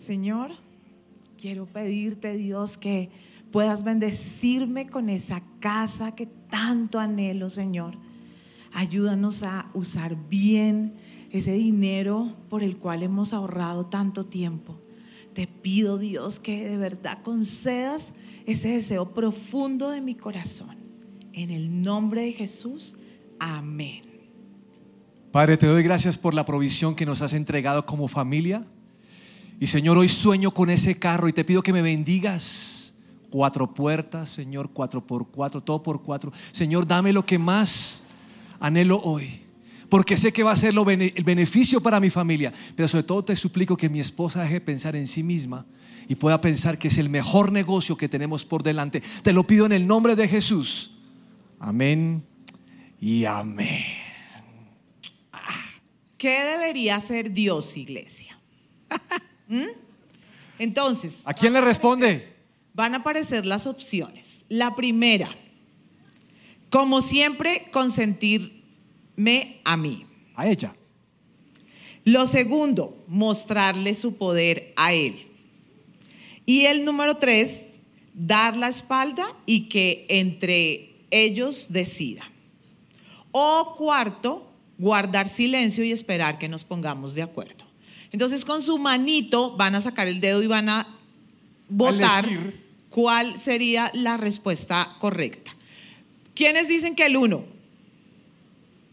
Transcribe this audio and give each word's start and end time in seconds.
Señor, 0.00 0.52
quiero 1.36 1.66
pedirte, 1.66 2.34
Dios, 2.34 2.78
que 2.78 3.10
puedas 3.52 3.84
bendecirme 3.84 4.86
con 4.86 5.10
esa 5.10 5.42
casa 5.60 6.14
que 6.14 6.24
tanto 6.24 6.98
anhelo, 6.98 7.50
Señor. 7.50 7.98
Ayúdanos 8.72 9.42
a 9.42 9.70
usar 9.74 10.16
bien 10.30 10.94
ese 11.30 11.52
dinero 11.52 12.34
por 12.48 12.62
el 12.62 12.78
cual 12.78 13.02
hemos 13.02 13.34
ahorrado 13.34 13.86
tanto 13.86 14.24
tiempo. 14.24 14.80
Te 15.34 15.46
pido, 15.46 15.98
Dios, 15.98 16.40
que 16.40 16.66
de 16.66 16.78
verdad 16.78 17.18
concedas 17.22 18.14
ese 18.46 18.68
deseo 18.68 19.12
profundo 19.12 19.90
de 19.90 20.00
mi 20.00 20.14
corazón. 20.14 20.78
En 21.34 21.50
el 21.50 21.82
nombre 21.82 22.22
de 22.22 22.32
Jesús, 22.32 22.96
amén. 23.38 24.00
Padre, 25.30 25.58
te 25.58 25.66
doy 25.66 25.82
gracias 25.82 26.16
por 26.16 26.32
la 26.32 26.46
provisión 26.46 26.94
que 26.94 27.04
nos 27.04 27.20
has 27.20 27.34
entregado 27.34 27.84
como 27.84 28.08
familia. 28.08 28.66
Y 29.60 29.66
Señor, 29.66 29.98
hoy 29.98 30.08
sueño 30.08 30.52
con 30.52 30.70
ese 30.70 30.98
carro 30.98 31.28
y 31.28 31.34
te 31.34 31.44
pido 31.44 31.62
que 31.62 31.74
me 31.74 31.82
bendigas. 31.82 32.94
Cuatro 33.28 33.72
puertas, 33.72 34.30
Señor, 34.30 34.70
cuatro 34.72 35.06
por 35.06 35.28
cuatro, 35.28 35.62
todo 35.62 35.82
por 35.82 36.02
cuatro. 36.02 36.32
Señor, 36.50 36.86
dame 36.86 37.12
lo 37.12 37.26
que 37.26 37.38
más 37.38 38.04
anhelo 38.58 38.98
hoy. 39.02 39.42
Porque 39.90 40.16
sé 40.16 40.32
que 40.32 40.42
va 40.42 40.52
a 40.52 40.56
ser 40.56 40.72
el 40.74 41.24
beneficio 41.24 41.82
para 41.82 42.00
mi 42.00 42.08
familia. 42.08 42.54
Pero 42.74 42.88
sobre 42.88 43.02
todo 43.02 43.22
te 43.22 43.36
suplico 43.36 43.76
que 43.76 43.90
mi 43.90 44.00
esposa 44.00 44.40
deje 44.40 44.54
de 44.54 44.60
pensar 44.62 44.96
en 44.96 45.06
sí 45.06 45.22
misma 45.22 45.66
y 46.08 46.14
pueda 46.14 46.40
pensar 46.40 46.78
que 46.78 46.88
es 46.88 46.96
el 46.96 47.10
mejor 47.10 47.52
negocio 47.52 47.98
que 47.98 48.08
tenemos 48.08 48.46
por 48.46 48.62
delante. 48.62 49.02
Te 49.22 49.34
lo 49.34 49.46
pido 49.46 49.66
en 49.66 49.72
el 49.72 49.86
nombre 49.86 50.16
de 50.16 50.26
Jesús. 50.26 50.92
Amén 51.58 52.24
y 52.98 53.26
amén. 53.26 53.84
¿Qué 56.16 56.44
debería 56.44 56.96
hacer 56.96 57.30
Dios, 57.30 57.76
iglesia? 57.76 58.40
¿Mm? 59.50 59.66
Entonces. 60.58 61.22
¿A 61.26 61.34
quién 61.34 61.52
le 61.52 61.60
responde? 61.60 62.32
Van 62.72 62.94
a 62.94 62.98
aparecer 62.98 63.44
las 63.44 63.66
opciones. 63.66 64.46
La 64.48 64.74
primera, 64.74 65.28
como 66.70 67.02
siempre, 67.02 67.68
consentirme 67.72 69.60
a 69.64 69.76
mí. 69.76 70.06
A 70.36 70.46
ella. 70.48 70.74
Lo 72.04 72.26
segundo, 72.26 73.04
mostrarle 73.08 73.94
su 73.94 74.16
poder 74.16 74.72
a 74.76 74.94
él. 74.94 75.26
Y 76.46 76.66
el 76.66 76.84
número 76.84 77.16
tres, 77.16 77.68
dar 78.14 78.56
la 78.56 78.68
espalda 78.68 79.36
y 79.46 79.68
que 79.68 80.06
entre 80.08 81.04
ellos 81.10 81.66
decidan. 81.70 82.28
O 83.32 83.74
cuarto, 83.76 84.50
guardar 84.78 85.28
silencio 85.28 85.84
y 85.84 85.92
esperar 85.92 86.38
que 86.38 86.48
nos 86.48 86.64
pongamos 86.64 87.14
de 87.14 87.22
acuerdo. 87.22 87.69
Entonces 88.12 88.44
con 88.44 88.62
su 88.62 88.78
manito 88.78 89.56
van 89.56 89.74
a 89.74 89.80
sacar 89.80 90.08
el 90.08 90.20
dedo 90.20 90.42
y 90.42 90.46
van 90.46 90.68
a 90.68 90.86
votar 91.68 92.28
cuál 92.88 93.38
sería 93.38 93.90
la 93.94 94.16
respuesta 94.16 94.96
correcta. 94.98 95.52
¿Quiénes 96.34 96.68
dicen 96.68 96.94
que 96.94 97.06
el 97.06 97.16
uno? 97.16 97.44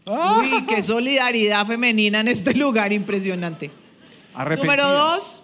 Ah. 0.06 0.40
Uy, 0.40 0.64
qué 0.66 0.82
solidaridad 0.82 1.66
femenina 1.66 2.20
en 2.20 2.28
este 2.28 2.54
lugar 2.54 2.92
impresionante. 2.92 3.70
Número 4.56 4.88
dos. 4.88 5.40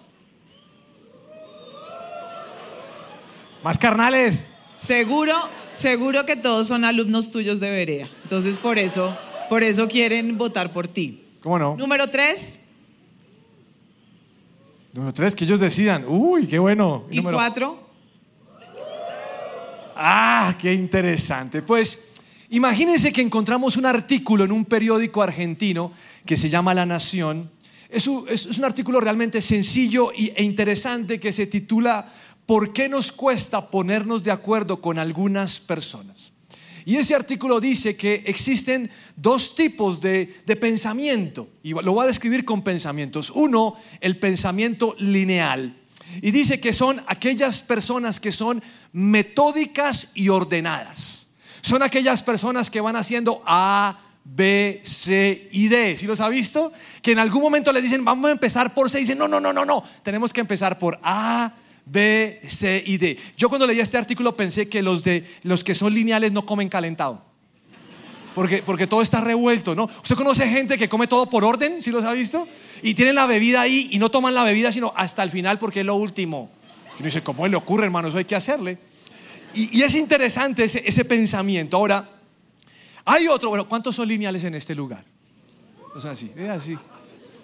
Más 3.62 3.78
carnales. 3.78 4.50
Seguro, 4.74 5.34
seguro 5.72 6.26
que 6.26 6.36
todos 6.36 6.68
son 6.68 6.84
alumnos 6.84 7.30
tuyos 7.30 7.60
de 7.60 7.70
Berea. 7.70 8.10
Entonces 8.22 8.58
por 8.58 8.78
eso, 8.78 9.16
por 9.48 9.62
eso 9.62 9.88
quieren 9.88 10.38
votar 10.38 10.72
por 10.72 10.86
ti. 10.86 11.24
¿Cómo 11.42 11.58
no? 11.58 11.76
Número 11.76 12.08
tres. 12.08 12.58
Número 14.94 15.12
tres, 15.12 15.34
que 15.34 15.44
ellos 15.44 15.58
decidan. 15.58 16.04
Uy, 16.06 16.46
qué 16.46 16.56
bueno. 16.56 17.06
¿Y, 17.10 17.20
cuatro? 17.20 17.90
Ah, 19.96 20.56
qué 20.56 20.72
interesante. 20.72 21.62
Pues 21.62 21.98
imagínense 22.50 23.12
que 23.12 23.20
encontramos 23.20 23.76
un 23.76 23.86
artículo 23.86 24.44
en 24.44 24.52
un 24.52 24.64
periódico 24.64 25.20
argentino 25.20 25.92
que 26.24 26.36
se 26.36 26.48
llama 26.48 26.74
La 26.74 26.86
Nación. 26.86 27.50
Es 27.88 28.06
un, 28.06 28.24
es 28.28 28.46
un 28.56 28.64
artículo 28.64 29.00
realmente 29.00 29.40
sencillo 29.40 30.12
e 30.12 30.44
interesante 30.44 31.18
que 31.18 31.32
se 31.32 31.46
titula 31.46 32.12
¿Por 32.46 32.72
qué 32.72 32.88
nos 32.88 33.10
cuesta 33.10 33.70
ponernos 33.70 34.22
de 34.22 34.30
acuerdo 34.30 34.80
con 34.80 35.00
algunas 35.00 35.58
personas? 35.58 36.33
Y 36.84 36.96
ese 36.96 37.14
artículo 37.14 37.60
dice 37.60 37.96
que 37.96 38.22
existen 38.26 38.90
dos 39.16 39.54
tipos 39.54 40.00
de, 40.00 40.26
pensamiento, 40.60 41.48
y 41.62 41.70
lo 41.70 41.92
voy 41.92 42.04
a 42.04 42.08
describir 42.08 42.44
con 42.44 42.62
pensamientos. 42.62 43.30
Uno, 43.30 43.74
el 44.00 44.18
pensamiento 44.18 44.94
lineal. 44.98 45.80
Y 46.20 46.30
dice 46.30 46.60
que 46.60 46.72
son 46.72 47.02
aquellas 47.06 47.62
personas 47.62 48.20
que 48.20 48.30
son 48.30 48.62
metódicas 48.92 50.08
y 50.14 50.28
ordenadas. 50.28 51.28
Son 51.62 51.82
aquellas 51.82 52.22
personas 52.22 52.68
que 52.68 52.80
van 52.80 52.96
haciendo 52.96 53.42
A, 53.46 53.98
B, 54.22 54.80
C 54.84 55.48
y 55.52 55.68
D. 55.68 55.96
¿Sí 55.96 56.06
los 56.06 56.20
ha 56.20 56.28
visto? 56.28 56.72
Que 57.00 57.12
en 57.12 57.18
algún 57.18 57.42
momento 57.42 57.72
le 57.72 57.80
dicen, 57.80 58.04
vamos 58.04 58.28
a 58.28 58.32
empezar 58.32 58.74
por 58.74 58.90
C. 58.90 58.98
Y 58.98 59.02
dicen, 59.02 59.18
no, 59.18 59.28
no, 59.28 59.40
no, 59.40 59.52
no, 59.52 59.64
no. 59.64 59.82
Tenemos 60.02 60.32
que 60.32 60.40
empezar 60.40 60.78
por 60.78 61.00
A, 61.02 61.54
B, 61.86 62.40
C 62.46 62.82
y 62.86 62.96
D. 62.96 63.18
Yo 63.36 63.48
cuando 63.48 63.66
leí 63.66 63.80
este 63.80 63.98
artículo 63.98 64.36
pensé 64.36 64.68
que 64.68 64.82
los, 64.82 65.04
de, 65.04 65.24
los 65.42 65.62
que 65.62 65.74
son 65.74 65.92
lineales 65.92 66.32
no 66.32 66.46
comen 66.46 66.68
calentado. 66.68 67.22
Porque, 68.34 68.62
porque 68.64 68.86
todo 68.86 69.00
está 69.00 69.20
revuelto, 69.20 69.74
¿no? 69.74 69.84
¿Usted 69.84 70.16
conoce 70.16 70.48
gente 70.48 70.76
que 70.76 70.88
come 70.88 71.06
todo 71.06 71.28
por 71.30 71.44
orden, 71.44 71.80
si 71.80 71.90
los 71.90 72.02
ha 72.04 72.12
visto? 72.12 72.48
Y 72.82 72.94
tienen 72.94 73.14
la 73.14 73.26
bebida 73.26 73.60
ahí 73.60 73.88
y 73.92 73.98
no 73.98 74.10
toman 74.10 74.34
la 74.34 74.42
bebida 74.42 74.72
sino 74.72 74.92
hasta 74.96 75.22
el 75.22 75.30
final 75.30 75.58
porque 75.58 75.80
es 75.80 75.86
lo 75.86 75.94
último. 75.94 76.50
Y 76.96 77.00
uno 77.00 77.04
dice, 77.04 77.22
¿cómo 77.22 77.46
le 77.46 77.56
ocurre, 77.56 77.84
hermano? 77.84 78.08
Eso 78.08 78.18
hay 78.18 78.24
que 78.24 78.34
hacerle. 78.34 78.78
Y, 79.54 79.80
es 79.80 79.94
interesante 79.94 80.64
ese, 80.64 80.82
ese, 80.84 81.04
pensamiento. 81.04 81.76
Ahora, 81.76 82.10
hay 83.04 83.28
otro, 83.28 83.50
bueno, 83.50 83.68
¿cuántos 83.68 83.94
son 83.94 84.08
lineales 84.08 84.42
en 84.42 84.56
este 84.56 84.74
lugar? 84.74 85.04
O 85.94 86.00
sea, 86.00 86.10
así, 86.10 86.32
así. 86.50 86.76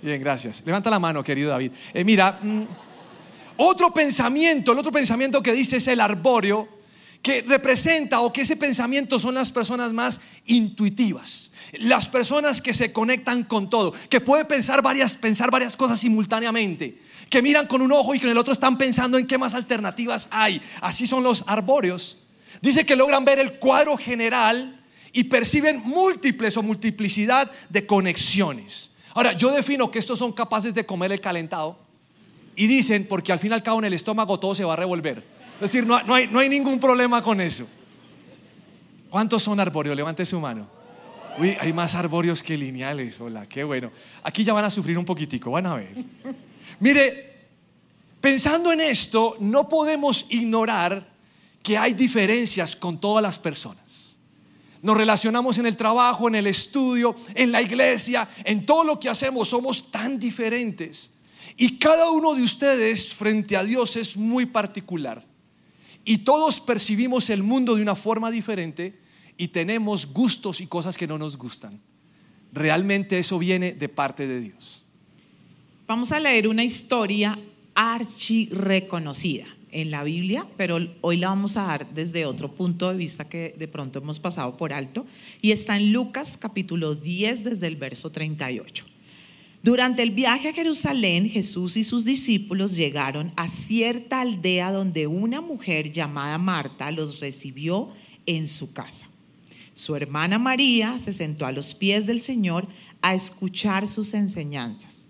Bien, 0.03 0.21
gracias. 0.21 0.65
Levanta 0.67 0.91
la 0.91 0.99
mano, 0.99 1.23
querido 1.23 1.51
David. 1.51 1.73
Eh, 1.95 2.03
mira... 2.03 2.41
Mm, 2.43 2.65
otro 3.63 3.93
pensamiento, 3.93 4.73
el 4.73 4.79
otro 4.79 4.91
pensamiento 4.91 5.43
que 5.43 5.53
dice 5.53 5.77
es 5.77 5.89
el 5.89 6.01
arbóreo, 6.01 6.67
que 7.21 7.43
representa 7.43 8.21
o 8.21 8.33
que 8.33 8.41
ese 8.41 8.57
pensamiento 8.57 9.21
son 9.21 9.35
las 9.35 9.53
personas 9.53 9.93
más 9.93 10.23
intuitivas, 10.47 11.53
las 11.75 12.09
personas 12.09 12.63
que 12.63 12.73
se 12.73 12.91
conectan 12.91 13.45
con 13.45 13.69
todo, 13.69 13.93
que 14.09 14.23
puede 14.23 14.47
pensar 14.47 14.81
varias, 14.81 15.15
pensar 15.15 15.51
varias 15.51 15.77
cosas 15.77 16.01
simultáneamente, 16.01 17.03
que 17.29 17.43
miran 17.43 17.67
con 17.67 17.83
un 17.83 17.93
ojo 17.93 18.15
y 18.15 18.21
con 18.21 18.31
el 18.31 18.39
otro 18.39 18.55
están 18.55 18.79
pensando 18.79 19.19
en 19.19 19.27
qué 19.27 19.37
más 19.37 19.53
alternativas 19.53 20.29
hay. 20.31 20.63
Así 20.81 21.07
son 21.07 21.23
los 21.23 21.45
arbóreos. 21.47 22.17
Dice 22.63 22.87
que 22.87 22.97
logran 22.97 23.27
ver 23.27 23.39
el 23.39 23.59
cuadro 23.59 23.99
general 23.99 24.83
y 25.13 25.25
perciben 25.25 25.83
múltiples 25.85 26.57
o 26.57 26.63
multiplicidad 26.63 27.51
de 27.69 27.87
conexiones. 27.87 28.91
Ahora, 29.13 29.35
yo 29.35 29.53
defino 29.53 29.91
que 29.91 29.99
estos 29.99 30.19
son 30.19 30.33
capaces 30.33 30.73
de 30.73 30.87
comer 30.87 31.13
el 31.13 31.21
calentado 31.21 31.90
y 32.61 32.67
dicen, 32.67 33.07
porque 33.09 33.33
al 33.33 33.39
fin 33.39 33.53
y 33.53 33.55
al 33.55 33.63
cabo 33.63 33.79
en 33.79 33.87
el 33.87 33.95
estómago 33.95 34.39
todo 34.39 34.55
se 34.55 34.65
va 34.65 34.75
a 34.75 34.77
revolver. 34.77 35.25
Es 35.55 35.73
decir, 35.73 35.87
no, 35.87 35.97
hay, 35.97 36.29
no 36.29 36.41
hay 36.41 36.49
ningún 36.51 36.79
problema 36.79 37.23
con 37.23 37.41
eso. 37.41 37.67
¿Cuántos 39.09 39.43
son 39.43 39.59
arbóreos? 39.59 39.97
Levante 39.97 40.27
su 40.27 40.39
mano. 40.39 40.69
Uy, 41.39 41.57
hay 41.59 41.73
más 41.73 41.95
arbóreos 41.95 42.43
que 42.43 42.59
lineales. 42.59 43.19
Hola, 43.19 43.47
qué 43.47 43.65
bueno. 43.65 43.91
Aquí 44.23 44.45
ya 44.45 44.53
van 44.53 44.67
a 44.67 44.71
sufrir 44.71 44.99
un 44.99 45.07
poquitico, 45.07 45.53
van 45.53 45.69
a 45.69 45.77
ver. 45.77 46.05
Mire, 46.81 47.47
pensando 48.21 48.71
en 48.75 48.83
esto, 48.83 49.39
no 49.41 49.67
podemos 49.67 50.27
ignorar 50.29 51.09
que 51.63 51.79
hay 51.79 51.95
diferencias 51.95 52.77
con 52.77 53.01
todas 53.01 53.23
las 53.23 53.39
personas. 53.39 54.19
Nos 54.83 54.99
relacionamos 54.99 55.57
en 55.57 55.65
el 55.65 55.79
trabajo, 55.79 56.29
en 56.29 56.35
el 56.35 56.47
estudio, 56.47 57.17
en 57.35 57.53
la 57.53 57.63
iglesia, 57.63 58.29
en 58.45 58.67
todo 58.67 58.85
lo 58.85 59.01
que 59.01 59.09
hacemos, 59.09 59.49
somos 59.49 59.91
tan 59.91 60.19
diferentes. 60.19 61.11
Y 61.63 61.77
cada 61.77 62.11
uno 62.11 62.35
de 62.35 62.43
ustedes 62.43 63.13
frente 63.13 63.55
a 63.55 63.63
Dios 63.63 63.95
es 63.95 64.17
muy 64.17 64.47
particular. 64.47 65.27
Y 66.07 66.17
todos 66.17 66.59
percibimos 66.59 67.29
el 67.29 67.43
mundo 67.43 67.77
de 67.77 67.83
una 67.83 67.95
forma 67.95 68.31
diferente 68.31 68.99
y 69.37 69.49
tenemos 69.49 70.11
gustos 70.11 70.63
y 70.63 70.67
cosas 70.67 70.97
que 70.97 71.07
no 71.07 71.19
nos 71.19 71.37
gustan. 71.37 71.79
Realmente 72.51 73.19
eso 73.19 73.39
viene 73.39 73.75
de 73.75 73.91
parte 73.91 74.27
de 74.27 74.41
Dios. 74.41 74.83
Vamos 75.87 76.13
a 76.13 76.19
leer 76.19 76.49
una 76.49 76.65
historia 76.65 77.39
archi 77.75 78.47
reconocida 78.47 79.45
en 79.71 79.91
la 79.91 80.03
Biblia, 80.03 80.47
pero 80.57 80.79
hoy 81.03 81.19
la 81.19 81.29
vamos 81.29 81.59
a 81.59 81.65
dar 81.65 81.93
desde 81.93 82.25
otro 82.25 82.55
punto 82.55 82.89
de 82.89 82.97
vista 82.97 83.27
que 83.27 83.55
de 83.59 83.69
pronto 83.69 83.99
hemos 83.99 84.19
pasado 84.19 84.57
por 84.57 84.73
alto, 84.73 85.05
y 85.43 85.53
está 85.53 85.77
en 85.77 85.93
Lucas 85.93 86.39
capítulo 86.39 86.95
10 86.95 87.45
desde 87.45 87.67
el 87.67 87.77
verso 87.77 88.11
38. 88.11 88.90
Durante 89.63 90.03
el 90.03 90.11
viaje 90.11 90.49
a 90.49 90.53
Jerusalén, 90.55 91.29
Jesús 91.29 91.77
y 91.77 91.85
sus 91.85 92.07
discípulos 92.07 92.77
llegaron 92.77 93.33
a 93.37 93.47
cierta 93.47 94.23
aldea 94.23 94.73
donde 94.73 95.07
una 95.07 95.43
mujer 95.43 95.93
llamada 95.93 96.39
Marta 96.39 96.91
los 96.91 97.21
recibió 97.21 97.91
en 98.25 98.49
su 98.49 98.73
casa. 98.73 99.07
Su 99.75 99.97
hermana 99.97 100.39
María 100.39 100.99
se 100.99 101.13
sentó 101.13 101.45
a 101.45 101.53
los 101.53 101.75
pies 101.75 102.07
del 102.07 102.23
Señor 102.23 102.67
a 103.03 103.15
escuchar 103.15 103.87
sus 103.87 104.15
enseñanzas. 104.15 105.07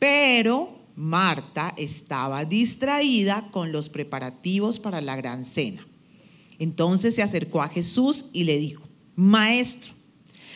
Pero 0.00 0.80
Marta 0.96 1.72
estaba 1.76 2.44
distraída 2.44 3.50
con 3.52 3.70
los 3.70 3.88
preparativos 3.88 4.80
para 4.80 5.00
la 5.00 5.14
gran 5.14 5.44
cena. 5.44 5.86
Entonces 6.58 7.14
se 7.14 7.22
acercó 7.22 7.62
a 7.62 7.68
Jesús 7.68 8.26
y 8.32 8.44
le 8.44 8.58
dijo, 8.58 8.82
Maestro, 9.14 9.94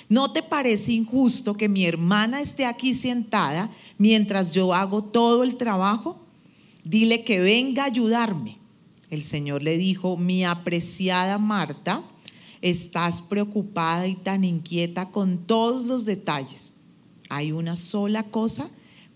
¿no 0.08 0.32
te 0.32 0.42
parece 0.42 0.92
injusto 0.92 1.54
que 1.54 1.68
mi 1.68 1.84
hermana 1.84 2.40
esté 2.40 2.66
aquí 2.66 2.94
sentada 2.94 3.70
mientras 3.98 4.52
yo 4.52 4.74
hago 4.74 5.02
todo 5.02 5.42
el 5.42 5.56
trabajo? 5.56 6.20
Dile 6.84 7.24
que 7.24 7.40
venga 7.40 7.82
a 7.82 7.86
ayudarme. 7.86 8.58
El 9.10 9.22
Señor 9.22 9.62
le 9.62 9.78
dijo, 9.78 10.16
mi 10.16 10.44
apreciada 10.44 11.38
Marta, 11.38 12.02
estás 12.60 13.22
preocupada 13.22 14.06
y 14.06 14.14
tan 14.16 14.44
inquieta 14.44 15.10
con 15.10 15.38
todos 15.38 15.86
los 15.86 16.04
detalles. 16.04 16.72
Hay 17.28 17.52
una 17.52 17.76
sola 17.76 18.24
cosa 18.24 18.68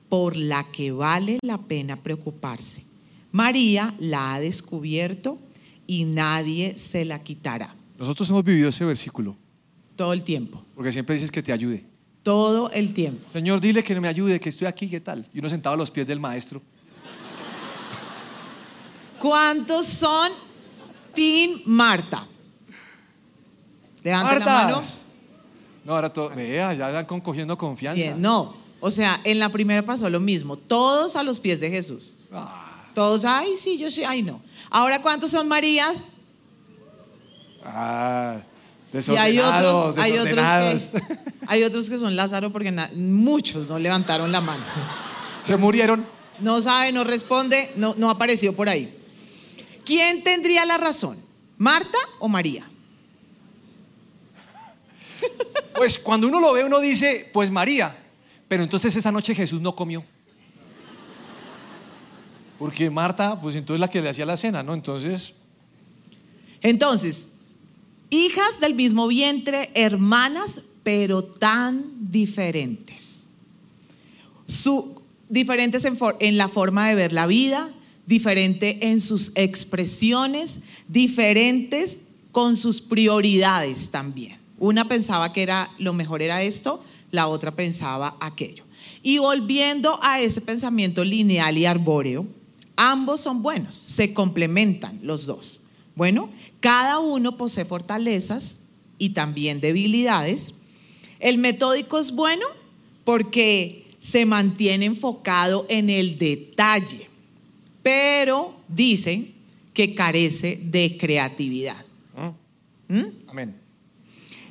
por 0.08 0.36
la 0.36 0.64
que 0.70 0.92
vale 0.92 1.38
la 1.42 1.58
pena 1.58 1.96
preocuparse. 1.96 2.82
María 3.32 3.94
la 3.98 4.34
ha 4.34 4.40
descubierto 4.40 5.38
y 5.86 6.04
nadie 6.04 6.76
se 6.76 7.04
la 7.04 7.22
quitará. 7.22 7.74
Nosotros 7.98 8.28
hemos 8.30 8.44
vivido 8.44 8.68
ese 8.68 8.84
versículo, 8.84 9.36
Todo 10.00 10.14
el 10.14 10.24
tiempo, 10.24 10.64
porque 10.74 10.90
siempre 10.92 11.14
dices 11.14 11.30
que 11.30 11.42
te 11.42 11.52
ayude. 11.52 11.84
todo 12.22 12.70
el 12.70 12.94
tiempo. 12.94 13.28
Señor, 13.30 13.60
dile 13.60 13.82
que 13.82 13.94
no 13.94 14.00
me 14.00 14.08
ayude, 14.08 14.40
que 14.40 14.48
estoy 14.48 14.66
aquí, 14.66 14.88
¿qué 14.88 14.98
tal? 14.98 15.28
Y 15.34 15.40
uno 15.40 15.50
sentado 15.50 15.74
a 15.74 15.76
los 15.76 15.90
pies 15.90 16.06
del 16.06 16.18
maestro. 16.18 16.62
¿Cuántos 19.18 19.84
son 19.84 20.32
Team 21.14 21.60
Marta? 21.66 22.26
Levante 24.02 24.38
la 24.38 24.44
mano. 24.46 24.80
No, 25.84 25.94
ahora 25.94 26.10
todo, 26.10 26.30
vea, 26.30 26.72
ya 26.72 26.98
están 26.98 27.20
cogiendo 27.20 27.58
confianza. 27.58 28.02
Bien, 28.02 28.22
no. 28.22 28.54
O 28.80 28.90
sea, 28.90 29.20
en 29.24 29.38
la 29.38 29.50
primera 29.50 29.84
pasó 29.84 30.08
lo 30.08 30.18
mismo. 30.20 30.56
Todos 30.56 31.14
a 31.14 31.22
los 31.22 31.38
pies 31.40 31.60
de 31.60 31.68
Jesús. 31.68 32.16
Ah, 32.32 32.86
Todos, 32.94 33.26
ay, 33.26 33.50
sí, 33.58 33.76
yo 33.76 33.90
sí, 33.90 34.02
ay, 34.02 34.22
no. 34.22 34.40
Ahora, 34.70 35.02
¿cuántos 35.02 35.30
son 35.32 35.46
Marías? 35.46 36.10
ah, 37.62 38.38
Y 38.92 39.16
hay 39.16 39.38
otros, 39.38 39.96
hay 39.98 40.18
otros 40.18 40.34
que, 40.34 41.18
hay 41.46 41.62
otros 41.62 41.88
que 41.88 41.96
son 41.96 42.16
Lázaro 42.16 42.50
porque 42.50 42.72
muchos 42.94 43.68
no 43.68 43.78
levantaron 43.78 44.32
la 44.32 44.40
mano. 44.40 44.64
Se 45.42 45.56
murieron. 45.56 46.04
No 46.40 46.60
sabe, 46.60 46.90
no 46.90 47.04
responde, 47.04 47.70
no, 47.76 47.94
no 47.96 48.10
apareció 48.10 48.56
por 48.56 48.68
ahí. 48.68 48.96
¿Quién 49.84 50.22
tendría 50.22 50.64
la 50.64 50.76
razón? 50.76 51.18
¿Marta 51.58 51.98
o 52.18 52.28
María? 52.28 52.68
Pues 55.76 55.98
cuando 55.98 56.28
uno 56.28 56.40
lo 56.40 56.52
ve, 56.52 56.62
uno 56.62 56.78
dice, 56.78 57.30
pues 57.32 57.50
María. 57.50 57.96
Pero 58.48 58.62
entonces 58.62 58.94
esa 58.96 59.10
noche 59.10 59.34
Jesús 59.34 59.62
no 59.62 59.74
comió. 59.74 60.04
Porque 62.58 62.90
Marta, 62.90 63.40
pues 63.40 63.56
entonces 63.56 63.80
la 63.80 63.88
que 63.88 64.02
le 64.02 64.10
hacía 64.10 64.26
la 64.26 64.36
cena, 64.36 64.62
¿no? 64.62 64.74
Entonces, 64.74 65.32
Entonces, 66.60 67.29
hijas 68.10 68.60
del 68.60 68.74
mismo 68.74 69.06
vientre, 69.06 69.70
hermanas, 69.74 70.62
pero 70.82 71.24
tan 71.24 72.10
diferentes. 72.10 73.28
Diferentes 75.28 75.86
en 76.18 76.36
la 76.36 76.48
forma 76.48 76.88
de 76.88 76.96
ver 76.96 77.12
la 77.12 77.26
vida, 77.26 77.70
diferente 78.06 78.88
en 78.88 79.00
sus 79.00 79.30
expresiones, 79.36 80.58
diferentes 80.88 82.00
con 82.32 82.56
sus 82.56 82.80
prioridades 82.80 83.90
también. 83.90 84.38
Una 84.58 84.88
pensaba 84.88 85.32
que 85.32 85.42
era 85.42 85.70
lo 85.78 85.92
mejor 85.92 86.20
era 86.20 86.42
esto, 86.42 86.82
la 87.12 87.28
otra 87.28 87.54
pensaba 87.54 88.16
aquello. 88.20 88.64
Y 89.02 89.18
volviendo 89.18 89.98
a 90.02 90.20
ese 90.20 90.40
pensamiento 90.40 91.04
lineal 91.04 91.56
y 91.56 91.64
arbóreo, 91.64 92.26
ambos 92.76 93.20
son 93.20 93.42
buenos, 93.42 93.74
se 93.76 94.12
complementan 94.12 94.98
los 95.02 95.26
dos. 95.26 95.62
Bueno, 96.00 96.30
cada 96.60 96.98
uno 96.98 97.36
posee 97.36 97.66
fortalezas 97.66 98.58
y 98.96 99.10
también 99.10 99.60
debilidades. 99.60 100.54
El 101.18 101.36
metódico 101.36 101.98
es 101.98 102.12
bueno 102.12 102.46
porque 103.04 103.84
se 104.00 104.24
mantiene 104.24 104.86
enfocado 104.86 105.66
en 105.68 105.90
el 105.90 106.16
detalle, 106.16 107.06
pero 107.82 108.54
dicen 108.66 109.34
que 109.74 109.94
carece 109.94 110.58
de 110.64 110.96
creatividad. 110.96 111.84
¿Mm? 112.88 113.04
amén. 113.28 113.60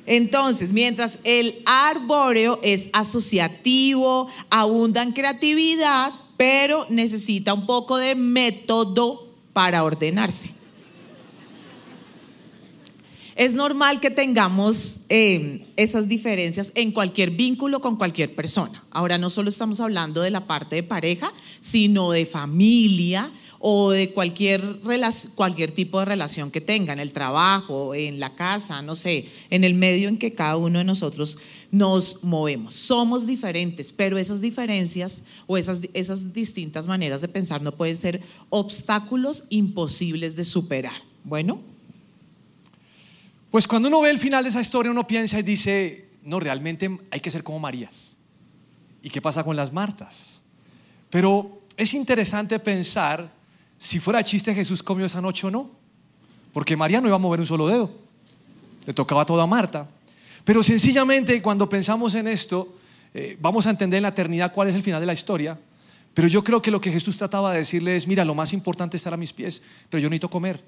Entonces, 0.06 0.72
mientras 0.72 1.18
el 1.24 1.62
arbóreo 1.66 2.60
es 2.62 2.90
asociativo, 2.92 4.28
abunda 4.50 5.02
en 5.02 5.10
creatividad, 5.10 6.12
pero 6.36 6.86
necesita 6.90 7.52
un 7.54 7.66
poco 7.66 7.96
de 7.96 8.14
método 8.14 9.34
para 9.52 9.82
ordenarse. 9.82 10.59
Es 13.40 13.54
normal 13.54 14.00
que 14.00 14.10
tengamos 14.10 14.98
eh, 15.08 15.64
esas 15.76 16.08
diferencias 16.08 16.72
en 16.74 16.92
cualquier 16.92 17.30
vínculo 17.30 17.80
con 17.80 17.96
cualquier 17.96 18.34
persona. 18.34 18.84
Ahora 18.90 19.16
no 19.16 19.30
solo 19.30 19.48
estamos 19.48 19.80
hablando 19.80 20.20
de 20.20 20.30
la 20.30 20.46
parte 20.46 20.76
de 20.76 20.82
pareja, 20.82 21.32
sino 21.62 22.10
de 22.10 22.26
familia 22.26 23.32
o 23.58 23.92
de 23.92 24.10
cualquier, 24.10 24.82
cualquier 25.34 25.72
tipo 25.72 26.00
de 26.00 26.04
relación 26.04 26.50
que 26.50 26.60
tengan, 26.60 26.98
el 26.98 27.14
trabajo, 27.14 27.94
en 27.94 28.20
la 28.20 28.34
casa, 28.34 28.82
no 28.82 28.94
sé, 28.94 29.30
en 29.48 29.64
el 29.64 29.72
medio 29.72 30.10
en 30.10 30.18
que 30.18 30.34
cada 30.34 30.58
uno 30.58 30.78
de 30.78 30.84
nosotros 30.84 31.38
nos 31.70 32.22
movemos. 32.22 32.74
Somos 32.74 33.26
diferentes, 33.26 33.90
pero 33.90 34.18
esas 34.18 34.42
diferencias 34.42 35.24
o 35.46 35.56
esas, 35.56 35.80
esas 35.94 36.34
distintas 36.34 36.86
maneras 36.86 37.22
de 37.22 37.28
pensar 37.28 37.62
no 37.62 37.74
pueden 37.74 37.96
ser 37.96 38.20
obstáculos 38.50 39.44
imposibles 39.48 40.36
de 40.36 40.44
superar. 40.44 41.00
Bueno, 41.24 41.69
Pues 43.50 43.66
cuando 43.66 43.88
uno 43.88 44.00
ve 44.00 44.10
el 44.10 44.18
final 44.18 44.44
de 44.44 44.50
esa 44.50 44.60
historia, 44.60 44.92
uno 44.92 45.06
piensa 45.06 45.38
y 45.38 45.42
dice, 45.42 46.08
no, 46.22 46.38
realmente 46.38 46.98
hay 47.10 47.20
que 47.20 47.30
ser 47.30 47.42
como 47.42 47.58
Marías. 47.58 48.16
¿Y 49.02 49.10
qué 49.10 49.20
pasa 49.20 49.42
con 49.42 49.56
las 49.56 49.72
Martas? 49.72 50.42
Pero 51.08 51.62
es 51.76 51.94
interesante 51.94 52.58
pensar 52.58 53.32
si 53.76 53.98
fuera 53.98 54.22
chiste 54.22 54.54
Jesús 54.54 54.82
comió 54.82 55.06
esa 55.06 55.20
noche 55.20 55.46
o 55.46 55.50
no. 55.50 55.70
Porque 56.52 56.76
María 56.76 57.00
no 57.00 57.08
iba 57.08 57.16
a 57.16 57.20
mover 57.20 57.40
un 57.40 57.46
solo 57.46 57.66
dedo. 57.66 57.90
Le 58.86 58.92
tocaba 58.92 59.24
todo 59.24 59.40
a 59.40 59.46
Marta. 59.46 59.88
Pero 60.44 60.62
sencillamente 60.62 61.40
cuando 61.42 61.68
pensamos 61.68 62.14
en 62.14 62.28
esto, 62.28 62.76
eh, 63.14 63.36
vamos 63.40 63.66
a 63.66 63.70
entender 63.70 63.98
en 63.98 64.02
la 64.02 64.08
eternidad 64.10 64.52
cuál 64.52 64.68
es 64.68 64.74
el 64.74 64.82
final 64.82 65.00
de 65.00 65.06
la 65.06 65.12
historia. 65.12 65.58
Pero 66.14 66.28
yo 66.28 66.42
creo 66.44 66.60
que 66.60 66.70
lo 66.70 66.80
que 66.80 66.92
Jesús 66.92 67.16
trataba 67.16 67.52
de 67.52 67.58
decirle 67.58 67.96
es, 67.96 68.06
mira, 68.06 68.24
lo 68.24 68.34
más 68.34 68.52
importante 68.52 68.96
es 68.96 69.00
estar 69.00 69.14
a 69.14 69.16
mis 69.16 69.32
pies, 69.32 69.62
pero 69.88 70.00
yo 70.00 70.08
necesito 70.08 70.28
comer. 70.28 70.62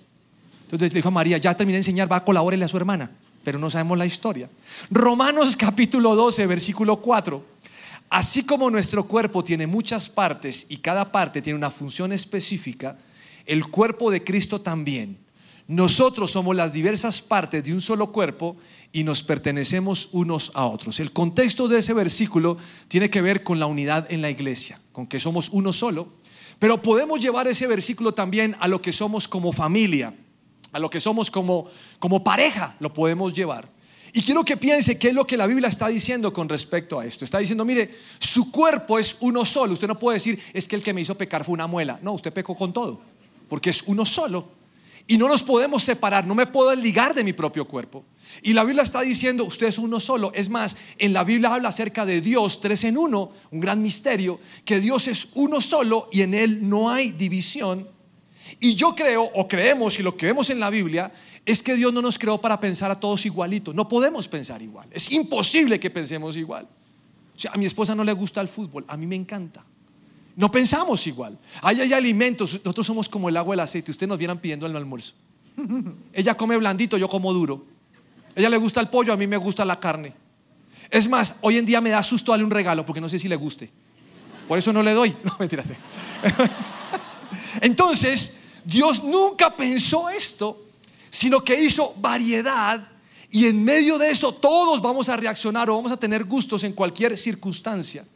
Entonces 0.72 0.94
le 0.94 1.00
dijo 1.00 1.08
a 1.08 1.12
María, 1.12 1.36
ya 1.36 1.54
terminé 1.54 1.74
de 1.74 1.80
enseñar, 1.80 2.10
va 2.10 2.16
a 2.16 2.24
colaborarle 2.24 2.64
a 2.64 2.68
su 2.68 2.78
hermana, 2.78 3.10
pero 3.44 3.58
no 3.58 3.68
sabemos 3.68 3.98
la 3.98 4.06
historia. 4.06 4.48
Romanos 4.90 5.54
capítulo 5.58 6.16
12, 6.16 6.46
versículo 6.46 6.96
4. 6.96 7.44
Así 8.08 8.42
como 8.44 8.70
nuestro 8.70 9.04
cuerpo 9.04 9.44
tiene 9.44 9.66
muchas 9.66 10.08
partes 10.08 10.64
y 10.70 10.78
cada 10.78 11.12
parte 11.12 11.42
tiene 11.42 11.58
una 11.58 11.70
función 11.70 12.10
específica, 12.10 12.96
el 13.44 13.66
cuerpo 13.68 14.10
de 14.10 14.24
Cristo 14.24 14.62
también. 14.62 15.18
Nosotros 15.68 16.30
somos 16.30 16.56
las 16.56 16.72
diversas 16.72 17.20
partes 17.20 17.64
de 17.64 17.74
un 17.74 17.82
solo 17.82 18.10
cuerpo 18.10 18.56
y 18.92 19.04
nos 19.04 19.22
pertenecemos 19.22 20.08
unos 20.12 20.52
a 20.54 20.64
otros. 20.64 21.00
El 21.00 21.12
contexto 21.12 21.68
de 21.68 21.80
ese 21.80 21.92
versículo 21.92 22.56
tiene 22.88 23.10
que 23.10 23.20
ver 23.20 23.42
con 23.42 23.60
la 23.60 23.66
unidad 23.66 24.10
en 24.10 24.22
la 24.22 24.30
iglesia, 24.30 24.80
con 24.92 25.06
que 25.06 25.20
somos 25.20 25.50
uno 25.50 25.70
solo, 25.74 26.14
pero 26.58 26.80
podemos 26.80 27.20
llevar 27.20 27.46
ese 27.46 27.66
versículo 27.66 28.14
también 28.14 28.56
a 28.58 28.68
lo 28.68 28.80
que 28.80 28.92
somos 28.92 29.28
como 29.28 29.52
familia, 29.52 30.14
a 30.72 30.78
lo 30.78 30.90
que 30.90 31.00
somos 31.00 31.30
como, 31.30 31.66
como 31.98 32.24
pareja, 32.24 32.74
lo 32.80 32.92
podemos 32.92 33.34
llevar. 33.34 33.68
Y 34.14 34.22
quiero 34.22 34.44
que 34.44 34.58
piense 34.58 34.98
qué 34.98 35.08
es 35.08 35.14
lo 35.14 35.26
que 35.26 35.38
la 35.38 35.46
Biblia 35.46 35.68
está 35.68 35.88
diciendo 35.88 36.32
con 36.32 36.48
respecto 36.48 36.98
a 36.98 37.06
esto. 37.06 37.24
Está 37.24 37.38
diciendo, 37.38 37.64
mire, 37.64 37.94
su 38.18 38.50
cuerpo 38.50 38.98
es 38.98 39.16
uno 39.20 39.46
solo. 39.46 39.72
Usted 39.72 39.88
no 39.88 39.98
puede 39.98 40.16
decir, 40.16 40.42
es 40.52 40.68
que 40.68 40.76
el 40.76 40.82
que 40.82 40.92
me 40.92 41.00
hizo 41.00 41.16
pecar 41.16 41.44
fue 41.44 41.54
una 41.54 41.66
muela. 41.66 41.98
No, 42.02 42.12
usted 42.12 42.32
pecó 42.32 42.54
con 42.54 42.72
todo, 42.74 43.00
porque 43.48 43.70
es 43.70 43.82
uno 43.86 44.04
solo. 44.04 44.48
Y 45.06 45.16
no 45.16 45.28
nos 45.28 45.42
podemos 45.42 45.82
separar, 45.82 46.26
no 46.26 46.34
me 46.34 46.46
puedo 46.46 46.74
ligar 46.74 47.14
de 47.14 47.24
mi 47.24 47.32
propio 47.32 47.66
cuerpo. 47.66 48.04
Y 48.42 48.52
la 48.52 48.64
Biblia 48.64 48.82
está 48.82 49.00
diciendo, 49.00 49.44
usted 49.44 49.66
es 49.66 49.78
uno 49.78 49.98
solo. 49.98 50.30
Es 50.34 50.48
más, 50.48 50.76
en 50.98 51.12
la 51.12 51.24
Biblia 51.24 51.54
habla 51.54 51.70
acerca 51.70 52.04
de 52.06 52.20
Dios, 52.20 52.60
tres 52.60 52.84
en 52.84 52.98
uno, 52.98 53.32
un 53.50 53.60
gran 53.60 53.82
misterio, 53.82 54.40
que 54.64 54.78
Dios 54.78 55.08
es 55.08 55.28
uno 55.34 55.60
solo 55.60 56.08
y 56.12 56.20
en 56.22 56.34
Él 56.34 56.68
no 56.68 56.90
hay 56.90 57.12
división. 57.12 57.88
Y 58.60 58.74
yo 58.74 58.94
creo, 58.94 59.22
o 59.22 59.48
creemos, 59.48 59.98
y 59.98 60.02
lo 60.02 60.16
que 60.16 60.26
vemos 60.26 60.50
en 60.50 60.60
la 60.60 60.70
Biblia, 60.70 61.12
es 61.44 61.62
que 61.62 61.74
Dios 61.74 61.92
no 61.92 62.02
nos 62.02 62.18
creó 62.18 62.40
para 62.40 62.58
pensar 62.60 62.90
a 62.90 62.98
todos 62.98 63.24
igualitos. 63.26 63.74
No 63.74 63.88
podemos 63.88 64.28
pensar 64.28 64.62
igual. 64.62 64.88
Es 64.90 65.10
imposible 65.10 65.80
que 65.80 65.90
pensemos 65.90 66.36
igual. 66.36 66.68
O 67.34 67.38
sea, 67.38 67.52
a 67.52 67.56
mi 67.56 67.66
esposa 67.66 67.94
no 67.94 68.04
le 68.04 68.12
gusta 68.12 68.40
el 68.40 68.48
fútbol, 68.48 68.84
a 68.88 68.96
mí 68.96 69.06
me 69.06 69.16
encanta. 69.16 69.64
No 70.36 70.50
pensamos 70.50 71.06
igual. 71.06 71.38
Ahí 71.60 71.80
hay 71.80 71.92
alimentos, 71.92 72.60
nosotros 72.64 72.86
somos 72.86 73.08
como 73.08 73.28
el 73.28 73.36
agua 73.36 73.54
y 73.54 73.56
el 73.56 73.60
aceite. 73.60 73.90
Ustedes 73.90 74.08
nos 74.08 74.18
vieran 74.18 74.38
pidiendo 74.38 74.66
el 74.66 74.74
almuerzo. 74.76 75.14
Ella 76.12 76.34
come 76.34 76.56
blandito, 76.56 76.96
yo 76.96 77.08
como 77.08 77.32
duro. 77.32 77.66
Ella 78.34 78.48
le 78.48 78.56
gusta 78.56 78.80
el 78.80 78.88
pollo, 78.88 79.12
a 79.12 79.16
mí 79.16 79.26
me 79.26 79.36
gusta 79.36 79.64
la 79.64 79.78
carne. 79.78 80.14
Es 80.90 81.08
más, 81.08 81.34
hoy 81.42 81.58
en 81.58 81.66
día 81.66 81.80
me 81.80 81.90
da 81.90 82.02
susto 82.02 82.32
darle 82.32 82.44
un 82.44 82.50
regalo 82.50 82.86
porque 82.86 83.00
no 83.00 83.08
sé 83.08 83.18
si 83.18 83.28
le 83.28 83.36
guste. 83.36 83.70
Por 84.48 84.58
eso 84.58 84.72
no 84.72 84.82
le 84.82 84.92
doy. 84.92 85.16
No, 85.24 85.36
mentira. 85.38 85.64
Entonces, 87.60 88.32
Dios 88.64 89.02
nunca 89.02 89.56
pensó 89.56 90.08
esto, 90.08 90.64
sino 91.10 91.42
que 91.42 91.60
hizo 91.60 91.94
variedad 91.98 92.88
y 93.34 93.46
en 93.46 93.64
medio 93.64 93.96
de 93.96 94.10
eso 94.10 94.34
todos 94.34 94.82
vamos 94.82 95.08
a 95.08 95.16
reaccionar 95.16 95.70
o 95.70 95.76
vamos 95.76 95.90
a 95.90 95.96
tener 95.96 96.24
gustos 96.24 96.64
en 96.64 96.74
cualquier 96.74 97.16
circunstancia. 97.16 98.06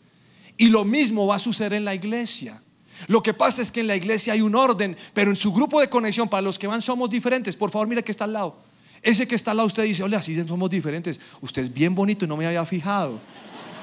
Y 0.58 0.68
lo 0.68 0.84
mismo 0.84 1.26
va 1.26 1.36
a 1.36 1.38
suceder 1.38 1.72
en 1.72 1.86
la 1.86 1.94
iglesia. 1.94 2.62
Lo 3.06 3.22
que 3.22 3.32
pasa 3.32 3.62
es 3.62 3.72
que 3.72 3.80
en 3.80 3.86
la 3.86 3.96
iglesia 3.96 4.34
hay 4.34 4.42
un 4.42 4.54
orden, 4.54 4.94
pero 5.14 5.30
en 5.30 5.36
su 5.36 5.54
grupo 5.54 5.80
de 5.80 5.88
conexión, 5.88 6.28
para 6.28 6.42
los 6.42 6.58
que 6.58 6.66
van, 6.66 6.82
somos 6.82 7.08
diferentes. 7.08 7.56
Por 7.56 7.70
favor, 7.70 7.88
mire 7.88 8.04
que 8.04 8.12
está 8.12 8.24
al 8.24 8.34
lado. 8.34 8.58
Ese 9.02 9.26
que 9.26 9.34
está 9.34 9.52
al 9.52 9.58
lado, 9.58 9.68
usted 9.68 9.84
dice, 9.84 10.02
hola, 10.02 10.18
así 10.18 10.36
somos 10.46 10.68
diferentes. 10.68 11.18
Usted 11.40 11.62
es 11.62 11.72
bien 11.72 11.94
bonito 11.94 12.26
y 12.26 12.28
no 12.28 12.36
me 12.36 12.46
había 12.46 12.66
fijado. 12.66 13.18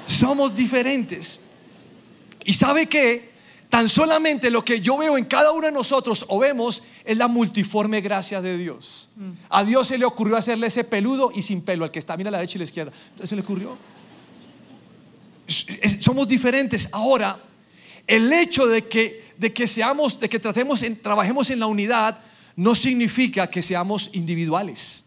Somos 0.06 0.54
diferentes. 0.54 1.40
¿Y 2.44 2.54
sabe 2.54 2.88
qué? 2.88 3.33
Tan 3.74 3.88
solamente 3.88 4.52
lo 4.52 4.64
que 4.64 4.80
yo 4.80 4.96
veo 4.96 5.18
en 5.18 5.24
cada 5.24 5.50
uno 5.50 5.66
de 5.66 5.72
nosotros 5.72 6.24
o 6.28 6.38
vemos 6.38 6.84
es 7.04 7.16
la 7.16 7.26
multiforme 7.26 8.00
gracia 8.00 8.40
de 8.40 8.56
Dios. 8.56 9.10
A 9.48 9.64
Dios 9.64 9.88
se 9.88 9.98
le 9.98 10.04
ocurrió 10.04 10.36
hacerle 10.36 10.68
ese 10.68 10.84
peludo 10.84 11.32
y 11.34 11.42
sin 11.42 11.60
pelo, 11.60 11.84
al 11.84 11.90
que 11.90 11.98
está, 11.98 12.16
mira 12.16 12.28
a 12.28 12.30
la 12.30 12.38
derecha 12.38 12.56
y 12.56 12.58
la 12.58 12.64
izquierda. 12.66 12.92
Se 13.24 13.34
le 13.34 13.42
ocurrió. 13.42 13.76
Somos 15.98 16.28
diferentes. 16.28 16.88
Ahora, 16.92 17.40
el 18.06 18.32
hecho 18.32 18.68
de 18.68 18.86
que, 18.86 19.32
de 19.38 19.52
que 19.52 19.66
seamos, 19.66 20.20
de 20.20 20.28
que 20.28 20.38
tratemos 20.38 20.84
en, 20.84 21.02
trabajemos 21.02 21.50
en 21.50 21.58
la 21.58 21.66
unidad, 21.66 22.20
no 22.54 22.76
significa 22.76 23.48
que 23.48 23.60
seamos 23.60 24.08
individuales 24.12 25.02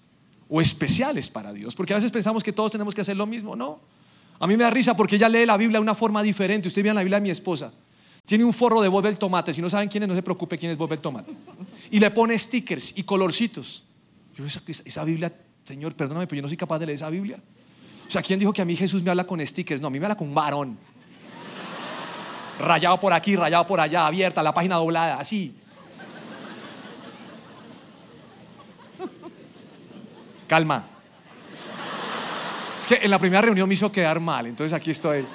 o 0.49 0.59
especiales 0.59 1.29
para 1.29 1.53
Dios, 1.53 1.73
porque 1.73 1.93
a 1.93 1.95
veces 1.95 2.11
pensamos 2.11 2.43
que 2.43 2.51
todos 2.51 2.73
tenemos 2.73 2.93
que 2.93 2.99
hacer 2.99 3.15
lo 3.15 3.27
mismo, 3.27 3.55
no. 3.55 3.79
A 4.41 4.45
mí 4.45 4.57
me 4.57 4.65
da 4.65 4.71
risa 4.71 4.93
porque 4.93 5.15
ella 5.15 5.29
lee 5.29 5.45
la 5.45 5.55
Biblia 5.55 5.77
de 5.77 5.83
una 5.83 5.95
forma 5.95 6.21
diferente. 6.21 6.67
Usted 6.67 6.83
ve 6.83 6.93
la 6.93 6.99
Biblia 6.99 7.19
de 7.19 7.23
mi 7.23 7.29
esposa. 7.29 7.71
Tiene 8.27 8.43
un 8.43 8.51
forro 8.51 8.81
de 8.81 8.89
Bob 8.89 9.05
el 9.05 9.17
Tomate. 9.17 9.53
Si 9.53 9.61
no 9.61 9.69
saben 9.69 9.87
quién 9.87 10.03
es, 10.03 10.09
no 10.09 10.13
se 10.13 10.21
preocupe 10.21 10.57
quién 10.57 10.73
es 10.73 10.77
Bob 10.77 10.91
el 10.91 10.99
Tomate. 10.99 11.33
Y 11.89 11.97
le 11.97 12.11
pone 12.11 12.37
stickers 12.37 12.93
y 12.97 13.03
colorcitos. 13.03 13.85
Yo, 14.35 14.45
esa, 14.45 14.61
esa 14.83 15.05
Biblia, 15.05 15.33
Señor, 15.63 15.95
perdóname, 15.95 16.27
pero 16.27 16.35
yo 16.35 16.41
no 16.41 16.49
soy 16.49 16.57
capaz 16.57 16.77
de 16.79 16.87
leer 16.87 16.95
esa 16.95 17.09
Biblia. 17.09 17.41
O 18.05 18.11
sea, 18.11 18.21
¿quién 18.21 18.37
dijo 18.37 18.51
que 18.51 18.61
a 18.61 18.65
mí 18.65 18.75
Jesús 18.75 19.01
me 19.01 19.11
habla 19.11 19.25
con 19.25 19.39
stickers? 19.47 19.79
No, 19.79 19.87
a 19.87 19.89
mí 19.89 19.97
me 19.97 20.07
habla 20.07 20.17
con 20.17 20.27
un 20.27 20.35
varón. 20.35 20.77
Rayado 22.59 22.99
por 22.99 23.13
aquí, 23.13 23.37
rayado 23.37 23.65
por 23.65 23.79
allá, 23.79 24.05
abierta, 24.05 24.43
la 24.43 24.53
página 24.53 24.75
doblada, 24.75 25.17
así. 25.17 25.55
Calma. 30.47 30.85
Es 32.77 32.87
que 32.87 32.95
en 32.95 33.09
la 33.09 33.19
primera 33.19 33.41
reunión 33.41 33.69
me 33.69 33.73
hizo 33.73 33.89
quedar 33.89 34.19
mal, 34.19 34.47
entonces 34.47 34.73
aquí 34.73 34.91
estoy. 34.91 35.25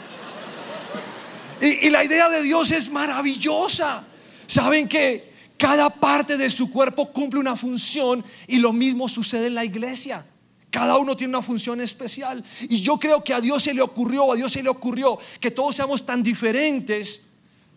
Y, 1.63 1.91
la 1.91 2.03
idea 2.03 2.29
de 2.29 2.43
Dios 2.43 2.73
es 2.73 2.91
maravillosa. 2.91 4.05
¿Saben 4.49 4.89
que 4.89 5.33
cada 5.57 5.91
parte 5.91 6.37
de 6.37 6.51
su 6.51 6.69
cuerpo 6.69 7.13
cumple 7.13 7.39
una 7.39 7.57
función 7.57 8.25
y 8.49 8.59
lo 8.59 8.73
mismo 8.73 9.09
sucede 9.09 9.47
en 9.47 9.55
la 9.55 9.65
iglesia? 9.65 10.27
Cada 10.71 10.99
uno 10.99 11.17
tiene 11.17 11.37
una 11.37 11.43
función 11.43 11.81
especial. 11.81 12.43
Y 12.63 12.81
yo 12.81 12.99
creo 12.99 13.23
que 13.23 13.33
a 13.33 13.41
Dios 13.41 13.63
se 13.63 13.73
le 13.75 13.81
ocurrió, 13.81 14.33
a 14.33 14.35
Dios 14.35 14.51
se 14.51 14.63
le 14.63 14.71
ocurrió 14.71 15.19
que 15.39 15.53
todos 15.53 15.77
seamos 15.77 16.05
tan 16.05 16.21
diferentes 16.21 17.23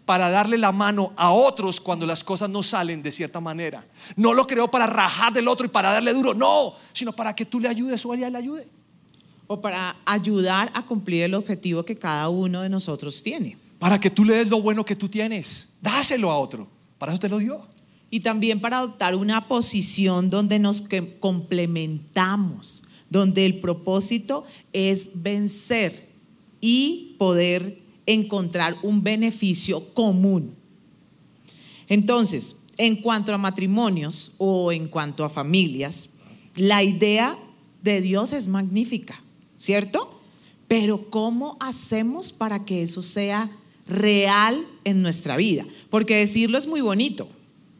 para 0.03 0.31
darle 0.31 0.57
la 0.57 0.71
mano 0.71 1.13
a 1.15 1.31
otros 1.31 1.79
cuando 1.79 2.07
las 2.07 2.23
cosas 2.23 2.49
no 2.49 2.63
salen 2.63 3.03
de 3.03 3.11
cierta 3.11 3.39
manera. 3.39 3.85
No 4.15 4.33
lo 4.33 4.47
creó 4.47 4.71
para 4.71 4.87
rajar 4.87 5.31
del 5.31 5.47
otro 5.47 5.67
y 5.67 5.69
para 5.69 5.93
darle 5.93 6.11
duro, 6.11 6.33
no, 6.33 6.73
sino 6.91 7.13
para 7.13 7.35
que 7.35 7.45
tú 7.45 7.59
le 7.59 7.67
ayudes 7.67 8.03
o 8.03 8.15
ella 8.15 8.31
le 8.31 8.37
ayude. 8.39 8.67
O 9.45 9.61
para 9.61 9.95
ayudar 10.05 10.71
a 10.73 10.83
cumplir 10.83 11.23
el 11.23 11.35
objetivo 11.35 11.85
que 11.85 11.95
cada 11.95 12.29
uno 12.29 12.61
de 12.61 12.69
nosotros 12.69 13.21
tiene. 13.21 13.63
Para 13.79 13.99
que 13.99 14.09
tú 14.09 14.23
le 14.25 14.35
des 14.35 14.47
lo 14.47 14.61
bueno 14.61 14.85
que 14.85 14.95
tú 14.95 15.09
tienes. 15.09 15.69
Dáselo 15.81 16.31
a 16.31 16.37
otro. 16.37 16.67
Para 16.97 17.11
eso 17.11 17.19
te 17.19 17.29
lo 17.29 17.37
dio. 17.37 17.67
Y 18.09 18.21
también 18.21 18.59
para 18.61 18.77
adoptar 18.77 19.15
una 19.15 19.47
posición 19.47 20.29
donde 20.29 20.59
nos 20.59 20.83
complementamos, 21.19 22.83
donde 23.09 23.45
el 23.45 23.59
propósito 23.59 24.45
es 24.71 25.11
vencer 25.15 26.09
y 26.61 27.15
poder 27.17 27.81
encontrar 28.05 28.77
un 28.83 29.03
beneficio 29.03 29.93
común. 29.93 30.55
Entonces, 31.87 32.55
en 32.77 32.95
cuanto 32.97 33.33
a 33.33 33.37
matrimonios 33.37 34.33
o 34.37 34.71
en 34.71 34.87
cuanto 34.87 35.23
a 35.23 35.29
familias, 35.29 36.09
la 36.55 36.83
idea 36.83 37.37
de 37.81 38.01
Dios 38.01 38.33
es 38.33 38.47
magnífica, 38.47 39.21
¿cierto? 39.57 40.21
Pero 40.67 41.09
¿cómo 41.09 41.57
hacemos 41.59 42.31
para 42.31 42.65
que 42.65 42.81
eso 42.81 43.01
sea 43.01 43.51
real 43.87 44.65
en 44.83 45.01
nuestra 45.01 45.37
vida? 45.37 45.65
Porque 45.89 46.15
decirlo 46.15 46.57
es 46.57 46.67
muy 46.67 46.81
bonito, 46.81 47.27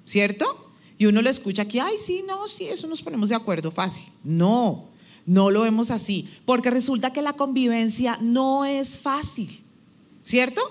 ¿cierto? 0.06 0.72
Y 0.98 1.08
uno 1.08 1.22
lo 1.22 1.30
escucha 1.30 1.64
aquí, 1.64 1.80
ay, 1.80 1.96
sí, 2.04 2.24
no, 2.28 2.48
sí, 2.48 2.66
eso 2.66 2.88
nos 2.88 3.02
ponemos 3.02 3.30
de 3.30 3.36
acuerdo 3.36 3.72
fácil. 3.72 4.06
No, 4.24 4.86
no 5.26 5.52
lo 5.52 5.62
vemos 5.62 5.92
así, 5.92 6.28
porque 6.46 6.70
resulta 6.70 7.12
que 7.12 7.22
la 7.22 7.34
convivencia 7.34 8.18
no 8.22 8.66
es 8.66 8.98
fácil. 8.98 9.62
¿Cierto? 10.24 10.62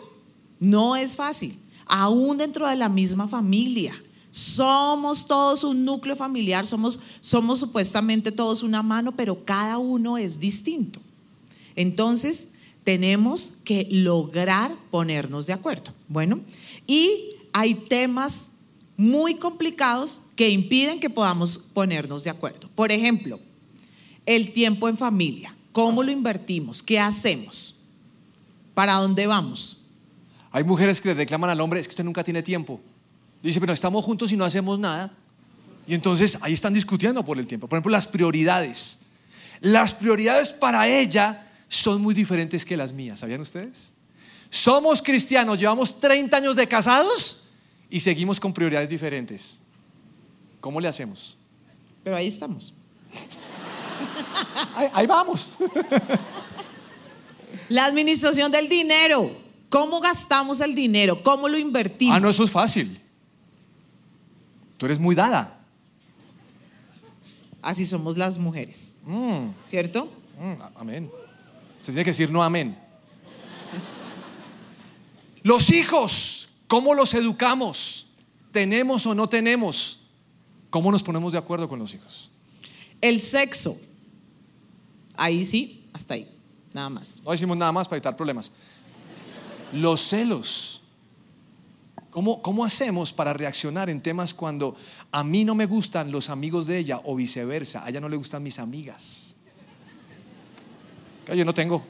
No 0.58 0.96
es 0.96 1.14
fácil. 1.14 1.56
Aún 1.86 2.38
dentro 2.38 2.68
de 2.68 2.76
la 2.76 2.88
misma 2.88 3.28
familia. 3.28 3.94
Somos 4.30 5.28
todos 5.28 5.62
un 5.62 5.84
núcleo 5.84 6.16
familiar, 6.16 6.66
somos, 6.66 6.98
somos 7.20 7.60
supuestamente 7.60 8.32
todos 8.32 8.64
una 8.64 8.82
mano, 8.82 9.14
pero 9.14 9.44
cada 9.44 9.78
uno 9.78 10.18
es 10.18 10.40
distinto. 10.40 11.00
Entonces, 11.76 12.48
tenemos 12.84 13.54
que 13.64 13.88
lograr 13.90 14.74
ponernos 14.90 15.46
de 15.46 15.54
acuerdo. 15.54 15.92
Bueno, 16.08 16.40
y 16.86 17.36
hay 17.52 17.74
temas 17.74 18.50
muy 18.96 19.36
complicados 19.36 20.22
que 20.36 20.50
impiden 20.50 21.00
que 21.00 21.10
podamos 21.10 21.58
ponernos 21.58 22.24
de 22.24 22.30
acuerdo. 22.30 22.68
Por 22.74 22.92
ejemplo, 22.92 23.40
el 24.26 24.52
tiempo 24.52 24.88
en 24.88 24.96
familia. 24.96 25.54
¿Cómo 25.72 26.02
lo 26.02 26.12
invertimos? 26.12 26.82
¿Qué 26.82 27.00
hacemos? 27.00 27.74
¿Para 28.74 28.94
dónde 28.94 29.26
vamos? 29.26 29.78
Hay 30.52 30.62
mujeres 30.62 31.00
que 31.00 31.08
le 31.08 31.14
reclaman 31.14 31.50
al 31.50 31.60
hombre, 31.60 31.80
es 31.80 31.88
que 31.88 31.92
usted 31.92 32.04
nunca 32.04 32.22
tiene 32.22 32.42
tiempo. 32.42 32.80
Dice, 33.42 33.60
pero 33.60 33.72
estamos 33.72 34.04
juntos 34.04 34.30
y 34.30 34.36
no 34.36 34.44
hacemos 34.44 34.78
nada. 34.78 35.12
Y 35.86 35.94
entonces 35.94 36.38
ahí 36.40 36.52
están 36.52 36.72
discutiendo 36.72 37.24
por 37.24 37.38
el 37.38 37.46
tiempo. 37.46 37.66
Por 37.66 37.76
ejemplo, 37.76 37.90
las 37.90 38.06
prioridades. 38.06 38.98
Las 39.60 39.92
prioridades 39.92 40.50
para 40.50 40.86
ella 40.88 41.43
son 41.74 42.00
muy 42.00 42.14
diferentes 42.14 42.64
que 42.64 42.76
las 42.76 42.92
mías, 42.92 43.20
¿sabían 43.20 43.40
ustedes? 43.40 43.92
Somos 44.50 45.02
cristianos, 45.02 45.58
llevamos 45.58 45.98
30 45.98 46.36
años 46.36 46.56
de 46.56 46.68
casados 46.68 47.44
y 47.90 48.00
seguimos 48.00 48.38
con 48.38 48.52
prioridades 48.52 48.88
diferentes. 48.88 49.58
¿Cómo 50.60 50.80
le 50.80 50.88
hacemos? 50.88 51.36
Pero 52.04 52.16
ahí 52.16 52.28
estamos. 52.28 52.72
ahí, 54.74 54.88
ahí 54.92 55.06
vamos. 55.06 55.56
La 57.68 57.86
administración 57.86 58.52
del 58.52 58.68
dinero. 58.68 59.36
¿Cómo 59.68 60.00
gastamos 60.00 60.60
el 60.60 60.74
dinero? 60.74 61.22
¿Cómo 61.22 61.48
lo 61.48 61.58
invertimos? 61.58 62.16
Ah, 62.16 62.20
no, 62.20 62.30
eso 62.30 62.44
es 62.44 62.50
fácil. 62.50 63.00
Tú 64.76 64.86
eres 64.86 64.98
muy 64.98 65.16
dada. 65.16 65.58
Así 67.60 67.84
somos 67.84 68.16
las 68.16 68.38
mujeres. 68.38 68.96
Mm. 69.04 69.48
¿Cierto? 69.66 70.08
Mm, 70.38 70.62
amén. 70.76 71.10
Se 71.84 71.92
tiene 71.92 72.04
que 72.04 72.10
decir 72.10 72.30
no 72.30 72.42
amén. 72.42 72.78
Los 75.42 75.70
hijos, 75.70 76.48
¿cómo 76.66 76.94
los 76.94 77.12
educamos? 77.12 78.06
¿Tenemos 78.52 79.04
o 79.04 79.14
no 79.14 79.28
tenemos? 79.28 80.00
¿Cómo 80.70 80.90
nos 80.90 81.02
ponemos 81.02 81.32
de 81.34 81.38
acuerdo 81.38 81.68
con 81.68 81.78
los 81.78 81.92
hijos? 81.92 82.30
El 83.02 83.20
sexo. 83.20 83.78
Ahí 85.14 85.44
sí, 85.44 85.86
hasta 85.92 86.14
ahí. 86.14 86.26
Nada 86.72 86.88
más. 86.88 87.22
No 87.22 87.34
hicimos 87.34 87.54
nada 87.54 87.70
más 87.70 87.86
para 87.86 87.98
evitar 87.98 88.16
problemas. 88.16 88.50
Los 89.70 90.00
celos. 90.08 90.80
¿Cómo, 92.08 92.40
¿Cómo 92.40 92.64
hacemos 92.64 93.12
para 93.12 93.34
reaccionar 93.34 93.90
en 93.90 94.02
temas 94.02 94.32
cuando 94.32 94.74
a 95.12 95.22
mí 95.22 95.44
no 95.44 95.54
me 95.54 95.66
gustan 95.66 96.10
los 96.10 96.30
amigos 96.30 96.66
de 96.66 96.78
ella 96.78 97.02
o 97.04 97.14
viceversa? 97.14 97.84
A 97.84 97.90
ella 97.90 98.00
no 98.00 98.08
le 98.08 98.16
gustan 98.16 98.42
mis 98.42 98.58
amigas. 98.58 99.33
Yo 101.32 101.44
no 101.44 101.54
tengo. 101.54 101.82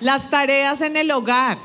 Las 0.00 0.28
tareas 0.28 0.80
en 0.80 0.96
el 0.96 1.10
hogar. 1.10 1.58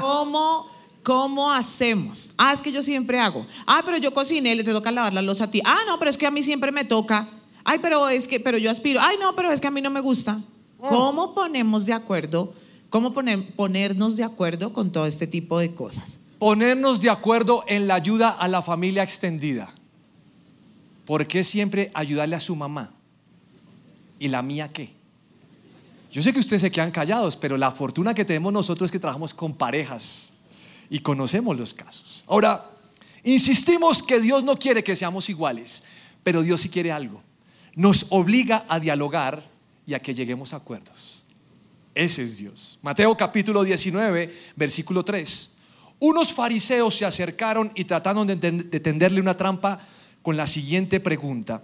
¿Cómo, 0.00 0.66
¿Cómo 1.02 1.50
hacemos? 1.52 2.32
Ah, 2.36 2.52
es 2.52 2.60
que 2.60 2.70
yo 2.70 2.82
siempre 2.82 3.18
hago. 3.18 3.46
Ah, 3.66 3.82
pero 3.84 3.96
yo 3.96 4.12
cociné, 4.12 4.54
le 4.54 4.64
te 4.64 4.72
toca 4.72 4.92
lavar 4.92 5.12
la 5.12 5.22
losa 5.22 5.44
a 5.44 5.50
ti. 5.50 5.60
Ah, 5.64 5.80
no, 5.86 5.98
pero 5.98 6.10
es 6.10 6.16
que 6.16 6.26
a 6.26 6.30
mí 6.30 6.42
siempre 6.42 6.70
me 6.70 6.84
toca. 6.84 7.28
Ay, 7.64 7.78
pero 7.80 8.08
es 8.08 8.28
que, 8.28 8.40
pero 8.40 8.58
yo 8.58 8.70
aspiro. 8.70 9.00
Ay, 9.02 9.16
no, 9.18 9.34
pero 9.34 9.50
es 9.50 9.60
que 9.60 9.66
a 9.66 9.70
mí 9.70 9.80
no 9.80 9.90
me 9.90 10.00
gusta. 10.00 10.40
Oh. 10.78 10.88
¿Cómo 10.88 11.34
ponemos 11.34 11.86
de 11.86 11.92
acuerdo? 11.92 12.54
¿Cómo 12.90 13.12
ponernos 13.12 14.16
de 14.16 14.24
acuerdo 14.24 14.72
con 14.72 14.92
todo 14.92 15.06
este 15.06 15.26
tipo 15.26 15.58
de 15.58 15.74
cosas? 15.74 16.20
Ponernos 16.38 17.00
de 17.00 17.10
acuerdo 17.10 17.64
en 17.66 17.88
la 17.88 17.96
ayuda 17.96 18.28
a 18.30 18.48
la 18.48 18.62
familia 18.62 19.02
extendida. 19.02 19.74
¿Por 21.04 21.26
qué 21.26 21.42
siempre 21.42 21.90
ayudarle 21.94 22.36
a 22.36 22.40
su 22.40 22.54
mamá? 22.54 22.92
¿Y 24.18 24.28
la 24.28 24.42
mía 24.42 24.72
qué? 24.72 24.92
Yo 26.10 26.22
sé 26.22 26.32
que 26.32 26.40
ustedes 26.40 26.62
se 26.62 26.70
quedan 26.70 26.90
callados, 26.90 27.36
pero 27.36 27.56
la 27.56 27.70
fortuna 27.70 28.14
que 28.14 28.24
tenemos 28.24 28.52
nosotros 28.52 28.88
es 28.88 28.92
que 28.92 28.98
trabajamos 28.98 29.34
con 29.34 29.54
parejas 29.54 30.32
y 30.88 31.00
conocemos 31.00 31.56
los 31.56 31.74
casos. 31.74 32.24
Ahora, 32.26 32.70
insistimos 33.24 34.02
que 34.02 34.20
Dios 34.20 34.42
no 34.42 34.56
quiere 34.56 34.82
que 34.82 34.96
seamos 34.96 35.28
iguales, 35.28 35.84
pero 36.22 36.42
Dios 36.42 36.62
sí 36.62 36.68
quiere 36.68 36.92
algo. 36.92 37.22
Nos 37.74 38.06
obliga 38.08 38.64
a 38.68 38.80
dialogar 38.80 39.48
y 39.86 39.94
a 39.94 40.00
que 40.00 40.14
lleguemos 40.14 40.52
a 40.52 40.56
acuerdos. 40.56 41.24
Ese 41.94 42.22
es 42.22 42.38
Dios. 42.38 42.78
Mateo 42.82 43.16
capítulo 43.16 43.62
19, 43.62 44.52
versículo 44.56 45.04
3. 45.04 45.50
Unos 46.00 46.32
fariseos 46.32 46.94
se 46.94 47.04
acercaron 47.04 47.72
y 47.74 47.84
trataron 47.84 48.26
de, 48.26 48.36
tenderle 48.36 49.20
una 49.20 49.36
trampa 49.36 49.80
con 50.22 50.36
la 50.36 50.46
siguiente 50.46 51.00
pregunta. 51.00 51.62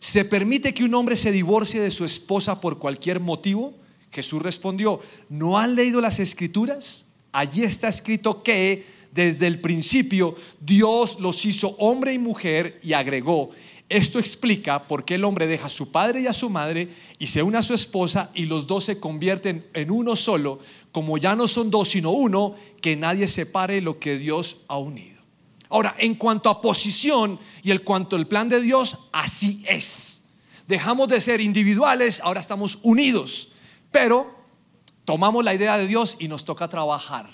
¿Se 0.00 0.24
permite 0.24 0.72
que 0.72 0.84
un 0.84 0.94
hombre 0.94 1.16
se 1.16 1.30
divorcie 1.30 1.80
de 1.80 1.90
su 1.90 2.06
esposa 2.06 2.60
por 2.60 2.78
cualquier 2.78 3.20
motivo? 3.20 3.74
Jesús 4.10 4.42
respondió, 4.42 5.00
¿no 5.28 5.58
han 5.58 5.74
leído 5.74 6.00
las 6.00 6.18
escrituras? 6.18 7.06
Allí 7.32 7.62
está 7.62 7.88
escrito 7.88 8.42
que 8.42 8.84
desde 9.12 9.46
el 9.46 9.60
principio 9.60 10.34
Dios 10.58 11.20
los 11.20 11.44
hizo 11.44 11.76
hombre 11.78 12.14
y 12.14 12.18
mujer 12.18 12.80
y 12.82 12.94
agregó, 12.94 13.50
esto 13.90 14.18
explica 14.18 14.86
por 14.86 15.04
qué 15.04 15.16
el 15.16 15.24
hombre 15.24 15.46
deja 15.46 15.66
a 15.66 15.70
su 15.70 15.90
padre 15.90 16.22
y 16.22 16.26
a 16.28 16.32
su 16.32 16.48
madre 16.48 16.88
y 17.18 17.26
se 17.26 17.42
une 17.42 17.58
a 17.58 17.62
su 17.62 17.74
esposa 17.74 18.30
y 18.34 18.46
los 18.46 18.66
dos 18.66 18.84
se 18.84 19.00
convierten 19.00 19.66
en 19.74 19.90
uno 19.90 20.16
solo, 20.16 20.60
como 20.92 21.18
ya 21.18 21.36
no 21.36 21.46
son 21.46 21.70
dos 21.70 21.90
sino 21.90 22.12
uno, 22.12 22.54
que 22.80 22.96
nadie 22.96 23.28
separe 23.28 23.80
lo 23.80 23.98
que 23.98 24.16
Dios 24.16 24.58
ha 24.68 24.78
unido. 24.78 25.19
Ahora, 25.70 25.94
en 25.98 26.16
cuanto 26.16 26.50
a 26.50 26.60
posición 26.60 27.38
y 27.62 27.70
en 27.70 27.78
cuanto 27.78 28.16
al 28.16 28.26
plan 28.26 28.48
de 28.48 28.60
Dios, 28.60 28.98
así 29.12 29.64
es. 29.66 30.22
Dejamos 30.66 31.08
de 31.08 31.20
ser 31.20 31.40
individuales, 31.40 32.20
ahora 32.22 32.40
estamos 32.40 32.78
unidos, 32.82 33.48
pero 33.90 34.34
tomamos 35.04 35.44
la 35.44 35.54
idea 35.54 35.78
de 35.78 35.86
Dios 35.86 36.16
y 36.18 36.28
nos 36.28 36.44
toca 36.44 36.68
trabajar. 36.68 37.30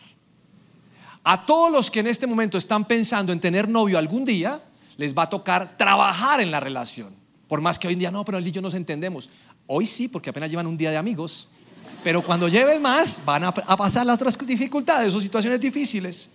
A 1.25 1.45
todos 1.45 1.73
los 1.73 1.91
que 1.91 2.01
en 2.01 2.07
este 2.07 2.27
momento 2.27 2.57
están 2.57 2.85
pensando 2.85 3.33
en 3.33 3.41
tener 3.41 3.69
novio 3.69 3.99
algún 3.99 4.25
día, 4.25 4.63
les 4.97 5.17
va 5.17 5.25
a 5.25 5.29
tocar 5.29 5.77
trabajar 5.77 6.41
en 6.41 6.51
la 6.51 6.61
relación. 6.61 7.15
Por 7.49 7.61
más 7.61 7.79
que 7.79 7.89
hoy 7.89 7.95
en 7.95 7.99
día 7.99 8.11
no, 8.11 8.25
pero 8.25 8.39
él 8.39 8.47
y 8.47 8.51
yo 8.51 8.63
nos 8.63 8.75
entendemos. 8.75 9.29
Hoy 9.67 9.87
sí, 9.87 10.09
porque 10.09 10.31
apenas 10.31 10.51
llevan 10.51 10.67
un 10.67 10.77
día 10.77 10.91
de 10.91 10.97
amigos. 10.97 11.49
Pero 12.05 12.23
cuando 12.23 12.49
lleven 12.49 12.81
más, 12.81 13.21
van 13.25 13.45
a, 13.45 13.53
pasar 13.53 14.07
las 14.07 14.15
otras 14.17 14.39
dificultades 14.39 15.15
o 15.15 15.21
situaciones 15.21 15.61
difíciles. 15.61 16.31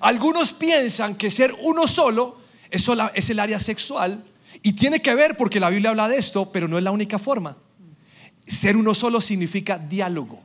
Algunos 0.00 0.52
piensan 0.52 1.16
que 1.16 1.30
ser 1.30 1.54
uno 1.62 1.86
solo 1.86 2.40
es, 2.70 3.30
el 3.30 3.40
área 3.40 3.60
sexual 3.60 4.24
y 4.62 4.72
tiene 4.72 5.00
que 5.00 5.14
ver 5.14 5.36
porque 5.36 5.60
la 5.60 5.70
Biblia 5.70 5.90
habla 5.90 6.08
de 6.08 6.18
esto, 6.18 6.50
pero 6.52 6.68
no 6.68 6.78
es 6.78 6.84
la 6.84 6.90
única 6.90 7.18
forma. 7.18 7.56
Ser 8.46 8.76
uno 8.76 8.94
solo 8.94 9.20
significa 9.20 9.78
diálogo, 9.78 10.40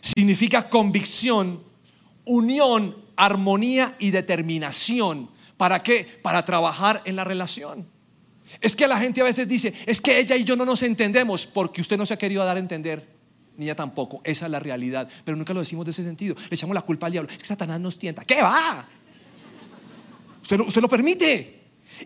significa 0.00 0.68
convicción, 0.68 1.62
unión, 2.24 2.96
armonía 3.16 3.96
y 3.98 4.10
determinación 4.10 5.30
¿Para 5.56 5.82
qué? 5.82 6.06
Para 6.22 6.44
trabajar 6.44 7.02
en 7.04 7.16
la 7.16 7.24
relación. 7.24 7.88
Es 8.60 8.76
que 8.76 8.86
la 8.86 8.98
gente 8.98 9.20
a 9.20 9.24
veces 9.24 9.48
dice, 9.48 9.72
es 9.86 10.00
que 10.00 10.18
ella 10.18 10.36
y 10.36 10.44
yo 10.44 10.56
no 10.56 10.64
nos 10.64 10.82
entendemos 10.82 11.46
porque 11.46 11.80
usted 11.80 11.96
no 11.96 12.06
se 12.06 12.14
ha 12.14 12.18
querido 12.18 12.44
dar 12.44 12.56
a 12.56 12.60
entender, 12.60 13.15
ni 13.56 13.66
ella 13.66 13.74
tampoco. 13.74 14.20
Esa 14.24 14.46
es 14.46 14.52
la 14.52 14.60
realidad. 14.60 15.08
Pero 15.24 15.36
nunca 15.36 15.52
lo 15.52 15.60
decimos 15.60 15.84
de 15.84 15.90
ese 15.90 16.02
sentido. 16.02 16.34
Le 16.48 16.54
echamos 16.54 16.74
la 16.74 16.82
culpa 16.82 17.06
al 17.06 17.12
diablo. 17.12 17.30
Es 17.30 17.38
que 17.38 17.44
Satanás 17.44 17.80
nos 17.80 17.98
tienta. 17.98 18.24
¿Qué 18.24 18.42
va? 18.42 18.88
Usted, 20.42 20.60
usted 20.60 20.80
lo 20.80 20.88
permite. 20.88 21.56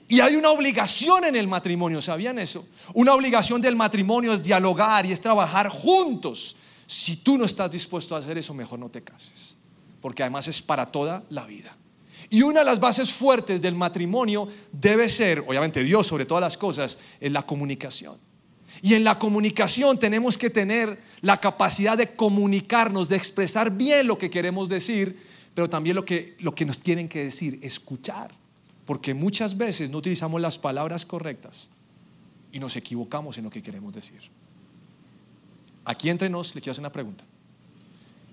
Y 0.09 0.21
hay 0.21 0.37
una 0.37 0.51
obligación 0.51 1.25
en 1.25 1.37
el 1.37 1.49
matrimonio, 1.49 2.01
¿sabían 2.01 2.39
eso? 2.39 2.67
Una 2.95 3.15
obligación 3.15 3.61
del 3.61 3.77
matrimonio 3.77 4.33
es 4.33 4.43
dialogar 4.43 5.05
y 5.07 5.13
es 5.13 5.21
trabajar 5.21 5.69
juntos. 5.69 6.57
Si 6.87 7.17
tú 7.17 7.37
no 7.37 7.45
estás 7.45 7.71
dispuesto 7.71 8.15
a 8.15 8.19
hacer 8.19 8.39
eso, 8.39 8.55
mejor 8.55 8.79
no 8.79 8.89
te 8.89 9.03
cases. 9.03 9.57
Porque 10.01 10.23
además 10.23 10.49
es 10.49 10.63
para 10.63 10.87
toda 10.87 11.25
la 11.29 11.47
vida. 11.47 11.77
Y 12.31 12.43
una 12.43 12.61
de 12.61 12.67
las 12.67 12.79
bases 12.79 13.13
fuertes 13.13 13.61
del 13.61 13.75
matrimonio 13.75 14.49
debe 14.71 15.09
ser, 15.09 15.41
obviamente 15.41 15.83
Dios 15.83 16.07
sobre 16.07 16.25
todas 16.25 16.43
las 16.43 16.57
cosas, 16.57 16.99
es 17.19 17.33
la 17.33 17.43
comunicación. 17.43 18.19
Y 18.83 18.95
en 18.95 19.05
la 19.05 19.19
comunicación 19.19 19.99
tenemos 19.99 20.39
que 20.39 20.51
tener 20.51 21.01
la 21.21 21.39
capacidad 21.39 21.99
de 21.99 22.15
comunicarnos, 22.15 23.09
de 23.09 23.17
expresar 23.17 23.71
bien 23.71 24.07
lo 24.07 24.17
que 24.17 24.31
queremos 24.31 24.69
decir, 24.69 25.23
pero 25.55 25.69
también 25.69 25.97
lo 25.97 26.05
que, 26.05 26.37
lo 26.41 26.55
que 26.55 26.65
nos 26.65 26.81
tienen 26.81 27.09
que 27.09 27.25
decir, 27.25 27.59
escuchar. 27.63 28.33
Porque 28.87 29.13
muchas 29.13 29.57
veces 29.57 29.91
no 29.91 29.99
utilizamos 29.99 30.41
las 30.41 30.59
palabras 30.59 31.05
correctas 31.05 31.69
y 32.53 32.59
nos 32.59 32.75
equivocamos 32.77 33.37
en 33.39 33.45
lo 33.45 33.51
que 33.51 33.63
queremos 33.63 33.93
decir. 33.93 34.21
Aquí 35.85 36.09
entre 36.09 36.31
nos 36.31 36.55
le 36.55 36.61
quiero 36.61 36.73
hacer 36.73 36.83
una 36.83 36.93
pregunta. 36.93 37.25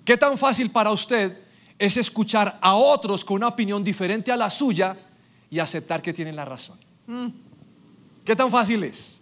¿Qué 0.05 0.15
tan 0.15 0.37
fácil 0.37 0.71
para 0.71 0.91
usted 0.91 1.37
es 1.77 1.97
escuchar 1.97 2.57
a 2.61 2.75
otros 2.75 3.23
con 3.23 3.37
una 3.37 3.47
opinión 3.47 3.83
diferente 3.83 4.31
a 4.31 4.37
la 4.37 4.49
suya 4.49 4.97
y 5.49 5.59
aceptar 5.59 6.01
que 6.01 6.13
tienen 6.13 6.35
la 6.35 6.45
razón. 6.45 6.77
Mm. 7.05 7.27
¿Qué 8.25 8.35
tan 8.35 8.49
fácil 8.51 8.83
es? 8.83 9.21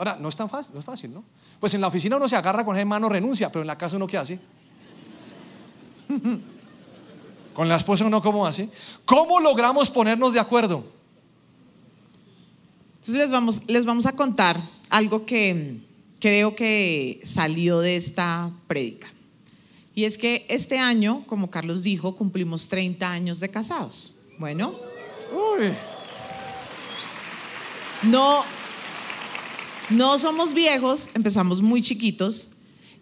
Ahora, 0.00 0.16
no 0.18 0.30
es 0.30 0.36
tan 0.36 0.48
fácil, 0.48 0.72
no 0.72 0.80
es 0.80 0.86
fácil, 0.86 1.12
¿no? 1.12 1.22
Pues 1.58 1.74
en 1.74 1.82
la 1.82 1.88
oficina 1.88 2.16
uno 2.16 2.26
se 2.26 2.34
agarra 2.34 2.64
con 2.64 2.74
esa 2.74 2.86
mano, 2.86 3.10
renuncia, 3.10 3.52
pero 3.52 3.60
en 3.60 3.66
la 3.66 3.76
casa 3.76 3.96
uno 3.96 4.06
qué 4.06 4.16
hace? 4.16 4.40
con 7.54 7.68
la 7.68 7.76
esposa 7.76 8.06
uno 8.06 8.22
cómo 8.22 8.46
hace? 8.46 8.70
¿Cómo 9.04 9.40
logramos 9.40 9.90
ponernos 9.90 10.32
de 10.32 10.40
acuerdo? 10.40 10.86
Entonces 12.94 13.14
les 13.16 13.30
vamos, 13.30 13.68
les 13.68 13.84
vamos 13.84 14.06
a 14.06 14.12
contar 14.12 14.58
algo 14.88 15.26
que 15.26 15.82
creo 16.18 16.54
que 16.56 17.20
salió 17.22 17.80
de 17.80 17.96
esta 17.96 18.50
prédica. 18.68 19.08
Y 19.94 20.06
es 20.06 20.16
que 20.16 20.46
este 20.48 20.78
año, 20.78 21.26
como 21.26 21.50
Carlos 21.50 21.82
dijo, 21.82 22.16
cumplimos 22.16 22.68
30 22.68 23.06
años 23.06 23.38
de 23.38 23.50
casados. 23.50 24.16
Bueno. 24.38 24.74
No, 28.02 28.40
no 29.90 30.18
somos 30.18 30.54
viejos, 30.54 31.10
empezamos 31.14 31.60
muy 31.60 31.82
chiquitos 31.82 32.50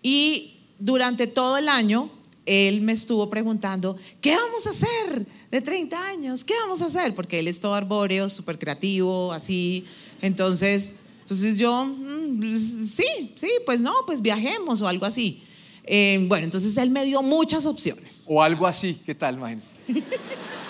y 0.02 0.58
durante 0.78 1.26
todo 1.26 1.58
el 1.58 1.68
año 1.68 2.10
él 2.46 2.80
me 2.80 2.92
estuvo 2.92 3.28
preguntando, 3.28 3.96
¿qué 4.22 4.34
vamos 4.34 4.66
a 4.66 4.70
hacer 4.70 5.26
de 5.50 5.60
30 5.60 6.02
años? 6.02 6.44
¿Qué 6.44 6.54
vamos 6.62 6.80
a 6.80 6.86
hacer? 6.86 7.14
Porque 7.14 7.40
él 7.40 7.48
es 7.48 7.60
todo 7.60 7.74
arbóreo, 7.74 8.30
súper 8.30 8.58
creativo, 8.58 9.32
así. 9.32 9.84
Entonces, 10.22 10.94
entonces 11.20 11.58
yo, 11.58 11.84
mm, 11.84 12.40
pues, 12.40 12.62
sí, 12.94 13.34
sí, 13.36 13.50
pues 13.66 13.82
no, 13.82 13.92
pues 14.06 14.22
viajemos 14.22 14.80
o 14.80 14.88
algo 14.88 15.04
así. 15.04 15.42
Eh, 15.84 16.24
bueno, 16.26 16.44
entonces 16.44 16.74
él 16.78 16.88
me 16.88 17.04
dio 17.04 17.20
muchas 17.22 17.66
opciones. 17.66 18.24
O 18.26 18.42
algo 18.42 18.66
así, 18.66 18.98
¿qué 19.04 19.14
tal, 19.14 19.34
imagínense? 19.34 19.74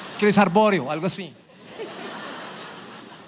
es 0.09 0.17
que 0.17 0.29
es 0.29 0.39
arbóreo, 0.39 0.91
algo 0.91 1.07
así. 1.07 1.31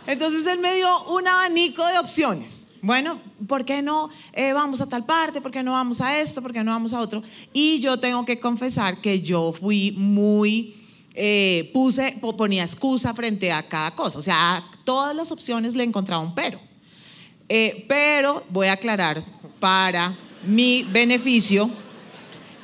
Entonces 0.09 0.45
él 0.45 0.59
me 0.59 0.75
dio 0.75 1.05
un 1.05 1.29
abanico 1.29 1.87
de 1.87 1.99
opciones. 1.99 2.67
Bueno, 2.83 3.21
¿por 3.47 3.65
qué 3.65 3.83
no 3.83 4.09
eh, 4.33 4.53
vamos 4.53 4.81
a 4.81 4.89
tal 4.89 5.05
parte? 5.05 5.41
¿Por 5.41 5.51
qué 5.51 5.63
no 5.63 5.73
vamos 5.73 6.01
a 6.01 6.19
esto? 6.19 6.41
¿Por 6.41 6.53
qué 6.53 6.65
no 6.65 6.71
vamos 6.71 6.93
a 6.93 7.01
otro? 7.01 7.23
Y 7.53 7.81
yo 7.81 7.99
tengo 7.99 8.25
que 8.25 8.41
confesar 8.41 9.01
que 9.01 9.21
yo 9.21 9.53
fui 9.53 9.93
muy, 9.93 10.77
eh, 11.15 11.71
puse, 11.75 12.19
ponía 12.37 12.63
excusa 12.63 13.13
frente 13.15 13.53
a 13.53 13.67
cada 13.69 13.95
cosa. 13.95 14.19
O 14.19 14.23
sea, 14.23 14.57
a 14.57 14.71
todas 14.85 15.15
las 15.15 15.31
opciones 15.31 15.75
le 15.75 15.85
encontraba 15.85 16.23
un 16.23 16.35
pero. 16.35 16.61
pero 17.89 18.45
voy 18.51 18.69
a 18.69 18.73
aclarar 18.73 19.25
para 19.59 20.17
mi 20.47 20.85
beneficio 20.85 21.71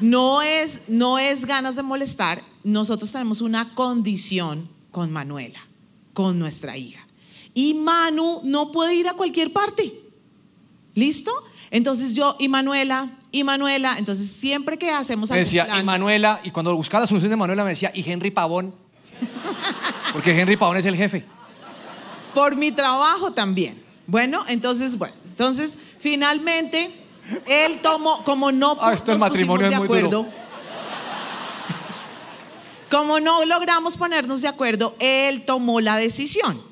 no 0.00 0.42
es, 0.42 0.82
no 0.88 1.18
es 1.18 1.46
ganas 1.46 1.76
de 1.76 1.82
molestar, 1.82 2.42
nosotros 2.64 3.10
tenemos 3.10 3.40
una 3.40 3.74
condición 3.74 4.68
con 4.90 5.10
Manuela, 5.10 5.60
con 6.12 6.38
nuestra 6.38 6.76
hija. 6.76 7.06
Y 7.54 7.74
Manu 7.74 8.40
no 8.44 8.72
puede 8.72 8.94
ir 8.94 9.08
a 9.08 9.14
cualquier 9.14 9.52
parte. 9.52 10.02
¿Listo? 10.96 11.30
Entonces 11.70 12.14
yo, 12.14 12.36
y 12.38 12.48
Manuela, 12.48 13.10
y 13.30 13.44
Manuela, 13.44 13.96
entonces 13.98 14.30
siempre 14.30 14.78
que 14.78 14.90
hacemos 14.90 15.30
algo. 15.30 15.38
decía, 15.38 15.68
y 15.78 15.82
Manuela, 15.84 16.40
y 16.42 16.50
cuando 16.50 16.74
buscaba 16.74 17.02
la 17.02 17.06
solución 17.06 17.28
de 17.30 17.36
Manuela 17.36 17.64
me 17.64 17.70
decía, 17.70 17.92
y 17.94 18.10
Henry 18.10 18.30
Pavón. 18.30 18.74
Porque 20.14 20.38
Henry 20.40 20.56
Pavón 20.56 20.78
es 20.78 20.86
el 20.86 20.96
jefe. 20.96 21.22
Por 22.34 22.56
mi 22.56 22.72
trabajo 22.72 23.30
también. 23.30 23.84
Bueno, 24.06 24.42
entonces, 24.48 24.96
bueno, 24.96 25.14
entonces 25.28 25.76
finalmente 25.98 26.90
él 27.46 27.80
tomó, 27.82 28.24
como 28.24 28.50
no 28.50 28.78
ah, 28.80 28.94
esto 28.94 29.18
matrimonio 29.18 29.68
de 29.68 29.74
acuerdo, 29.74 30.26
como 32.90 33.20
no 33.20 33.44
logramos 33.44 33.98
ponernos 33.98 34.40
de 34.40 34.48
acuerdo, 34.48 34.96
él 34.98 35.44
tomó 35.44 35.80
la 35.82 35.96
decisión. 35.96 36.62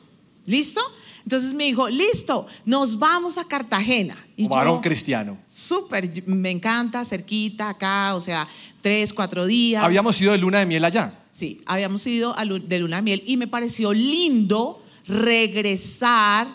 ¿Listo? 0.47 0.81
Entonces 1.25 1.55
me 1.55 1.65
dijo, 1.65 1.89
listo, 1.89 2.47
nos 2.67 2.99
vamos 2.99 3.39
a 3.39 3.45
Cartagena. 3.45 4.17
Y 4.37 4.47
varón 4.47 4.81
cristiano. 4.83 5.39
Súper, 5.49 6.23
me 6.27 6.51
encanta, 6.51 7.03
cerquita, 7.05 7.71
acá, 7.71 8.15
o 8.15 8.21
sea, 8.21 8.47
tres, 8.83 9.13
cuatro 9.15 9.47
días. 9.47 9.83
Habíamos 9.83 10.21
ido 10.21 10.33
de 10.33 10.39
luna 10.39 10.59
de 10.59 10.67
miel 10.67 10.85
allá. 10.85 11.25
Sí, 11.31 11.63
habíamos 11.67 12.07
ido 12.07 12.35
de 12.67 12.79
luna 12.79 12.97
de 12.97 13.03
miel 13.03 13.23
y 13.27 13.37
me 13.39 13.47
pareció 13.49 13.93
lindo 13.95 14.83
regresar 15.07 16.47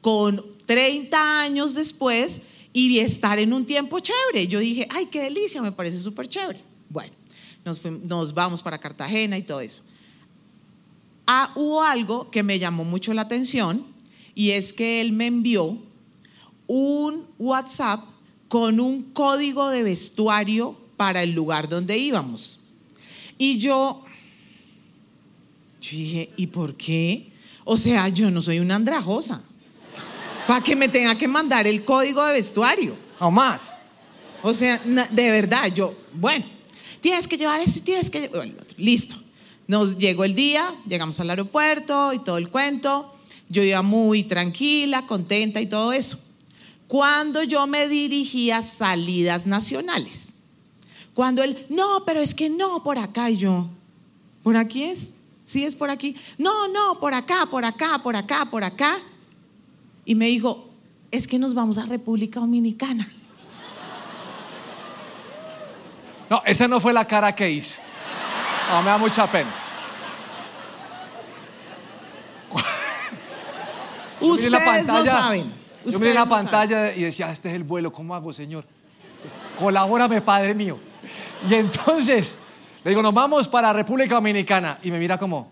con 0.00 0.44
30 0.66 1.40
años 1.40 1.74
después 1.74 2.40
y 2.72 2.98
estar 2.98 3.38
en 3.38 3.52
un 3.52 3.64
tiempo 3.64 3.98
chévere. 4.00 4.46
Yo 4.46 4.58
dije, 4.60 4.86
ay, 4.94 5.06
qué 5.06 5.22
delicia, 5.22 5.62
me 5.62 5.72
parece 5.72 5.98
súper 5.98 6.28
chévere. 6.28 6.62
Bueno, 6.90 7.12
nos, 7.64 7.82
fuim- 7.82 8.02
nos 8.02 8.32
vamos 8.34 8.62
para 8.62 8.78
Cartagena 8.78 9.38
y 9.38 9.42
todo 9.42 9.60
eso. 9.60 9.82
Ah, 11.26 11.50
hubo 11.56 11.82
algo 11.82 12.30
que 12.30 12.42
me 12.42 12.58
llamó 12.58 12.84
mucho 12.84 13.12
la 13.14 13.22
atención 13.22 13.84
y 14.38 14.52
es 14.52 14.72
que 14.72 15.00
él 15.00 15.10
me 15.10 15.26
envió 15.26 15.76
un 16.68 17.26
WhatsApp 17.40 18.04
con 18.46 18.78
un 18.78 19.02
código 19.02 19.68
de 19.68 19.82
vestuario 19.82 20.78
para 20.96 21.24
el 21.24 21.32
lugar 21.32 21.68
donde 21.68 21.98
íbamos. 21.98 22.60
Y 23.36 23.58
yo, 23.58 24.04
yo 25.80 25.90
dije, 25.90 26.30
¿y 26.36 26.46
por 26.46 26.76
qué? 26.76 27.32
O 27.64 27.76
sea, 27.76 28.08
yo 28.10 28.30
no 28.30 28.40
soy 28.40 28.60
una 28.60 28.76
andrajosa. 28.76 29.42
Para 30.46 30.62
que 30.62 30.76
me 30.76 30.88
tenga 30.88 31.18
que 31.18 31.26
mandar 31.26 31.66
el 31.66 31.84
código 31.84 32.24
de 32.24 32.34
vestuario. 32.34 32.94
Jamás. 33.18 33.80
O 34.44 34.54
sea, 34.54 34.78
de 34.78 35.30
verdad, 35.32 35.74
yo, 35.74 35.96
bueno, 36.12 36.44
tienes 37.00 37.26
que 37.26 37.36
llevar 37.36 37.58
esto, 37.58 37.80
tienes 37.82 38.08
que 38.08 38.20
llevar 38.20 38.46
el 38.46 38.54
otro. 38.54 38.76
Listo. 38.76 39.16
Nos 39.66 39.98
llegó 39.98 40.22
el 40.22 40.36
día, 40.36 40.76
llegamos 40.86 41.18
al 41.18 41.28
aeropuerto 41.30 42.12
y 42.12 42.20
todo 42.20 42.38
el 42.38 42.50
cuento. 42.50 43.17
Yo 43.48 43.62
iba 43.62 43.82
muy 43.82 44.24
tranquila, 44.24 45.06
contenta 45.06 45.60
y 45.60 45.66
todo 45.66 45.92
eso. 45.92 46.20
Cuando 46.86 47.42
yo 47.42 47.66
me 47.66 47.88
dirigía 47.88 48.58
a 48.58 48.62
salidas 48.62 49.46
nacionales. 49.46 50.34
Cuando 51.14 51.42
él, 51.42 51.66
no, 51.68 52.04
pero 52.06 52.20
es 52.20 52.34
que 52.34 52.48
no, 52.48 52.82
por 52.82 52.98
acá. 52.98 53.30
Y 53.30 53.38
yo, 53.38 53.68
¿por 54.42 54.56
aquí 54.56 54.84
es? 54.84 55.12
Sí, 55.44 55.64
es 55.64 55.74
por 55.74 55.90
aquí. 55.90 56.14
No, 56.36 56.68
no, 56.68 57.00
por 57.00 57.14
acá, 57.14 57.46
por 57.50 57.64
acá, 57.64 58.00
por 58.02 58.16
acá, 58.16 58.46
por 58.50 58.64
acá. 58.64 59.00
Y 60.04 60.14
me 60.14 60.26
dijo, 60.26 60.68
es 61.10 61.26
que 61.26 61.38
nos 61.38 61.54
vamos 61.54 61.78
a 61.78 61.86
República 61.86 62.40
Dominicana. 62.40 63.12
No, 66.30 66.42
esa 66.44 66.68
no 66.68 66.80
fue 66.80 66.92
la 66.92 67.06
cara 67.06 67.34
que 67.34 67.50
hice. 67.50 67.80
No, 68.70 68.82
me 68.82 68.88
da 68.88 68.98
mucha 68.98 69.30
pena. 69.30 69.50
Yo 72.50 72.54
miré 72.54 74.07
Ustedes 74.20 74.50
la 74.50 74.82
no 74.82 75.04
saben. 75.04 75.52
Yo 75.84 75.98
miré 75.98 76.14
la 76.14 76.20
no 76.20 76.26
saben. 76.26 76.46
pantalla 76.46 76.94
y 76.94 77.02
decía, 77.02 77.30
este 77.30 77.48
es 77.48 77.54
el 77.54 77.64
vuelo, 77.64 77.92
¿cómo 77.92 78.14
hago, 78.14 78.32
Señor? 78.32 78.64
Colabórame, 79.58 80.20
Padre 80.20 80.54
mío. 80.54 80.78
Y 81.48 81.54
entonces 81.54 82.38
le 82.84 82.90
digo, 82.90 83.02
nos 83.02 83.14
vamos 83.14 83.48
para 83.48 83.72
República 83.72 84.14
Dominicana. 84.14 84.78
Y 84.82 84.90
me 84.90 84.98
mira 84.98 85.18
como. 85.18 85.50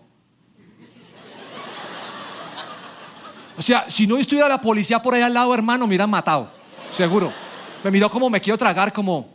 O 3.57 3.61
sea, 3.61 3.89
si 3.89 4.05
no 4.05 4.17
estuviera 4.17 4.47
la 4.47 4.61
policía 4.61 5.01
por 5.01 5.15
ahí 5.15 5.21
al 5.21 5.33
lado, 5.33 5.53
hermano, 5.53 5.85
me 5.85 5.89
hubieran 5.89 6.09
matado. 6.09 6.49
Seguro. 6.91 7.33
Me 7.83 7.91
miró 7.91 8.09
como 8.09 8.29
me 8.29 8.39
quiero 8.39 8.57
tragar, 8.57 8.93
como. 8.93 9.29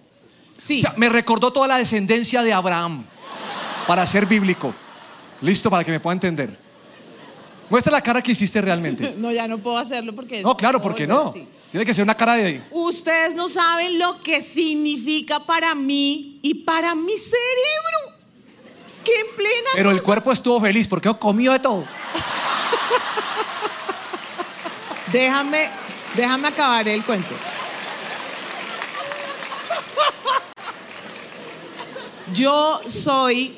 Sí, 0.56 0.78
O 0.78 0.82
sea, 0.82 0.94
me 0.96 1.08
recordó 1.08 1.52
toda 1.52 1.66
la 1.66 1.76
descendencia 1.76 2.42
de 2.42 2.52
Abraham 2.52 3.04
para 3.86 4.06
ser 4.06 4.26
bíblico. 4.26 4.72
Listo 5.40 5.68
para 5.68 5.82
que 5.82 5.90
me 5.90 5.98
pueda 5.98 6.14
entender. 6.14 6.56
Muestra 7.70 7.92
la 7.92 8.02
cara 8.02 8.22
que 8.22 8.32
hiciste 8.32 8.60
realmente. 8.60 9.14
no, 9.18 9.32
ya 9.32 9.48
no 9.48 9.58
puedo 9.58 9.78
hacerlo 9.78 10.14
porque... 10.14 10.42
No, 10.42 10.56
claro, 10.56 10.80
porque 10.80 11.06
volver 11.06 11.42
no. 11.42 11.48
Tiene 11.70 11.86
que 11.86 11.94
ser 11.94 12.04
una 12.04 12.14
cara 12.14 12.34
de. 12.34 12.62
Ustedes 12.70 13.34
no 13.34 13.48
saben 13.48 13.98
lo 13.98 14.20
que 14.20 14.42
significa 14.42 15.40
para 15.40 15.74
mí 15.74 16.38
y 16.42 16.54
para 16.54 16.94
mi 16.94 17.16
cerebro. 17.16 18.18
Que 19.02 19.12
en 19.14 19.36
plena... 19.36 19.70
Pero 19.74 19.90
el 19.90 20.02
cuerpo 20.02 20.32
estuvo 20.32 20.60
feliz 20.60 20.86
porque 20.86 21.10
comió 21.18 21.52
de 21.52 21.60
todo. 21.60 21.84
Déjame, 25.12 25.68
déjame 26.14 26.48
acabar 26.48 26.88
el 26.88 27.02
cuento. 27.04 27.34
Yo 32.34 32.80
soy 32.86 33.54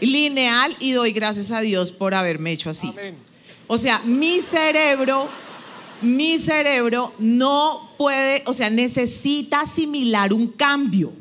lineal 0.00 0.74
y 0.80 0.92
doy 0.92 1.12
gracias 1.12 1.50
a 1.50 1.60
Dios 1.60 1.92
por 1.92 2.14
haberme 2.14 2.52
hecho 2.52 2.70
así. 2.70 2.88
Amén. 2.88 3.27
O 3.68 3.78
sea, 3.78 4.00
mi 4.04 4.40
cerebro, 4.40 5.28
mi 6.02 6.38
cerebro 6.38 7.12
no 7.18 7.90
puede, 7.96 8.42
o 8.46 8.54
sea, 8.54 8.70
necesita 8.70 9.60
asimilar 9.60 10.32
un 10.32 10.48
cambio. 10.48 11.12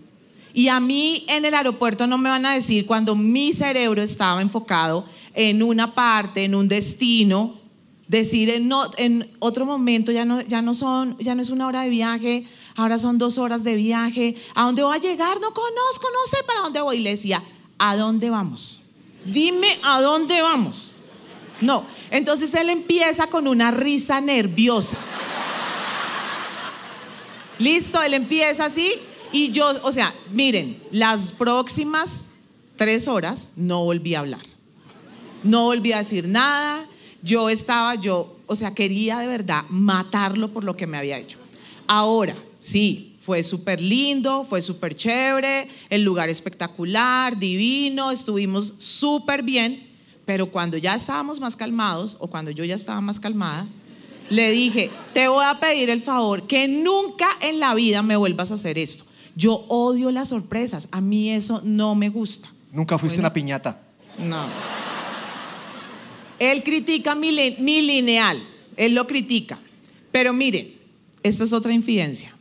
Y 0.53 0.69
a 0.69 0.79
mí 0.79 1.23
en 1.27 1.45
el 1.45 1.53
aeropuerto 1.53 2.07
no 2.07 2.17
me 2.17 2.29
van 2.29 2.45
a 2.45 2.53
decir 2.55 2.85
cuando 2.87 3.15
mi 3.15 3.53
cerebro 3.53 4.01
estaba 4.01 4.41
enfocado 4.41 5.05
en 5.35 5.61
una 5.61 5.93
parte, 5.93 6.45
en 6.45 6.55
un 6.55 6.67
destino, 6.67 7.59
decir 8.07 8.49
en, 8.49 8.67
no- 8.67 8.89
en 8.97 9.29
otro 9.39 9.65
momento 9.65 10.11
ya 10.11 10.25
no, 10.25 10.41
ya 10.41 10.61
no 10.63 10.73
son, 10.73 11.15
ya 11.19 11.35
no 11.35 11.41
es 11.43 11.49
una 11.51 11.67
hora 11.67 11.81
de 11.81 11.89
viaje, 11.89 12.45
ahora 12.75 12.97
son 12.97 13.17
dos 13.19 13.37
horas 13.37 13.63
de 13.63 13.75
viaje. 13.75 14.35
¿A 14.55 14.63
dónde 14.63 14.81
voy 14.83 14.95
a 14.97 14.99
llegar? 14.99 15.39
No 15.41 15.53
conozco, 15.53 16.07
no 16.11 16.31
sé 16.31 16.37
para 16.47 16.61
dónde 16.61 16.81
voy. 16.81 16.97
Y 16.97 17.01
le 17.01 17.11
decía, 17.11 17.43
¿a 17.77 17.95
dónde 17.95 18.29
vamos? 18.31 18.81
Dime 19.25 19.77
a 19.83 20.01
dónde 20.01 20.41
vamos. 20.41 20.95
No, 21.61 21.85
entonces 22.11 22.53
él 22.53 22.69
empieza 22.69 23.27
con 23.27 23.47
una 23.47 23.71
risa 23.71 24.21
nerviosa. 24.21 24.97
Listo, 27.59 28.01
él 28.01 28.13
empieza 28.13 28.65
así 28.65 28.93
y 29.31 29.51
yo, 29.51 29.73
o 29.83 29.91
sea, 29.91 30.13
miren, 30.31 30.81
las 30.91 31.33
próximas 31.33 32.29
tres 32.75 33.07
horas 33.07 33.51
no 33.55 33.83
volví 33.83 34.15
a 34.15 34.19
hablar. 34.19 34.45
No 35.43 35.65
volví 35.65 35.91
a 35.91 35.99
decir 35.99 36.27
nada. 36.27 36.87
Yo 37.23 37.49
estaba, 37.49 37.95
yo, 37.95 38.37
o 38.45 38.55
sea, 38.55 38.73
quería 38.73 39.19
de 39.19 39.27
verdad 39.27 39.63
matarlo 39.69 40.53
por 40.53 40.63
lo 40.63 40.77
que 40.77 40.87
me 40.87 40.97
había 40.97 41.17
hecho. 41.17 41.39
Ahora, 41.87 42.37
sí, 42.59 43.17
fue 43.21 43.43
súper 43.43 43.81
lindo, 43.81 44.45
fue 44.45 44.61
súper 44.61 44.95
chévere, 44.95 45.67
el 45.89 46.03
lugar 46.03 46.29
espectacular, 46.29 47.37
divino, 47.37 48.11
estuvimos 48.11 48.75
súper 48.77 49.43
bien, 49.43 49.86
pero 50.27 50.51
cuando 50.51 50.75
ya 50.77 50.93
estábamos 50.93 51.39
más 51.39 51.55
calmados, 51.55 52.17
o 52.19 52.27
cuando 52.27 52.51
yo 52.51 52.65
ya 52.65 52.75
estaba 52.75 52.99
más 52.99 53.17
calmada, 53.19 53.65
le 54.29 54.51
dije, 54.51 54.91
te 55.13 55.29
voy 55.29 55.45
a 55.47 55.57
pedir 55.57 55.89
el 55.89 56.01
favor 56.01 56.45
que 56.45 56.67
nunca 56.67 57.29
en 57.39 57.61
la 57.61 57.73
vida 57.73 58.03
me 58.03 58.17
vuelvas 58.17 58.51
a 58.51 58.55
hacer 58.55 58.77
esto. 58.77 59.05
Yo 59.37 59.65
odio 59.69 60.11
las 60.11 60.27
sorpresas, 60.29 60.89
a 60.91 60.99
mí 60.99 61.31
eso 61.31 61.61
no 61.63 61.95
me 61.95 62.09
gusta. 62.09 62.51
Nunca 62.73 62.97
fuiste 62.97 63.15
Bueno. 63.19 63.27
una 63.29 63.33
piñata. 63.33 63.79
No. 64.19 64.43
Él 66.39 66.61
critica 66.61 67.15
mi 67.15 67.31
lineal, 67.31 68.43
él 68.75 68.93
lo 68.95 69.07
critica. 69.07 69.59
Pero 70.11 70.33
miren, 70.33 70.75
esta 71.23 71.45
es 71.45 71.53
otra 71.53 71.71
infidencia. 71.71 72.33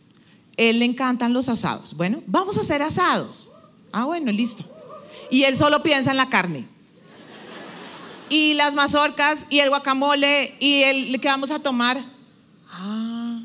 Él 0.56 0.80
le 0.80 0.86
encantan 0.86 1.32
los 1.32 1.48
asados. 1.48 1.94
Bueno, 1.94 2.20
vamos 2.26 2.58
a 2.58 2.62
hacer 2.62 2.82
asados. 2.82 3.50
Ah, 3.92 4.06
bueno, 4.06 4.32
listo. 4.32 4.64
Y 5.30 5.44
él 5.44 5.56
solo 5.56 5.82
piensa 5.84 6.10
en 6.10 6.16
la 6.16 6.28
carne. 6.28 6.66
Y 8.28 8.54
las 8.54 8.74
mazorcas 8.74 9.46
y 9.50 9.60
el 9.60 9.68
guacamole 9.68 10.54
y 10.58 10.82
el 10.82 11.20
que 11.20 11.28
vamos 11.28 11.50
a 11.50 11.60
tomar. 11.60 12.00
Ah, 12.70 13.40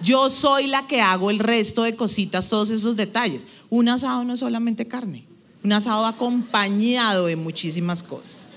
yo 0.00 0.28
soy 0.30 0.66
la 0.66 0.86
que 0.86 1.00
hago 1.00 1.30
el 1.30 1.38
resto 1.38 1.82
de 1.84 1.94
cositas, 1.96 2.48
todos 2.48 2.70
esos 2.70 2.96
detalles. 2.96 3.46
Un 3.70 3.88
asado 3.88 4.24
no 4.24 4.34
es 4.34 4.40
solamente 4.40 4.86
carne, 4.88 5.24
un 5.62 5.72
asado 5.72 6.06
acompañado 6.06 7.26
de 7.26 7.36
muchísimas 7.36 8.02
cosas. 8.02 8.56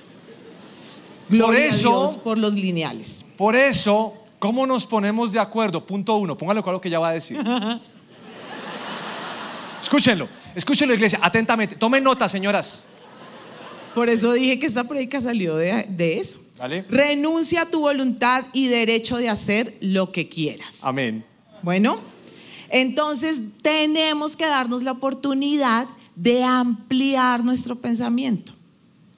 Gloria 1.29 1.65
a 1.65 1.67
eso- 1.67 1.77
Dios 1.89 2.17
por 2.17 2.37
los 2.37 2.53
lineales. 2.55 3.23
Por 3.37 3.55
eso, 3.55 4.13
¿cómo 4.39 4.65
nos 4.65 4.85
ponemos 4.85 5.31
de 5.31 5.39
acuerdo? 5.39 5.85
Punto 5.85 6.15
uno, 6.15 6.37
póngalo 6.37 6.63
con 6.63 6.73
lo 6.73 6.81
que 6.81 6.89
ya 6.89 6.99
va 6.99 7.09
a 7.09 7.13
decir. 7.13 7.37
Escúchenlo, 9.81 10.27
escúchenlo, 10.55 10.93
iglesia, 10.93 11.19
atentamente. 11.21 11.75
Tomen 11.75 12.03
nota, 12.03 12.27
señoras. 12.27 12.85
Por 13.97 14.09
eso 14.09 14.33
dije 14.33 14.59
que 14.59 14.67
esta 14.67 14.87
predica 14.87 15.19
salió 15.19 15.55
de, 15.55 15.87
de 15.89 16.19
eso. 16.19 16.39
¿Vale? 16.59 16.85
Renuncia 16.87 17.63
a 17.63 17.65
tu 17.65 17.79
voluntad 17.79 18.45
y 18.53 18.67
derecho 18.67 19.17
de 19.17 19.27
hacer 19.27 19.75
lo 19.81 20.11
que 20.11 20.29
quieras. 20.29 20.81
Amén. 20.83 21.25
Bueno, 21.63 21.99
entonces 22.69 23.41
tenemos 23.63 24.35
que 24.35 24.45
darnos 24.45 24.83
la 24.83 24.91
oportunidad 24.91 25.87
de 26.15 26.43
ampliar 26.43 27.43
nuestro 27.43 27.75
pensamiento. 27.77 28.53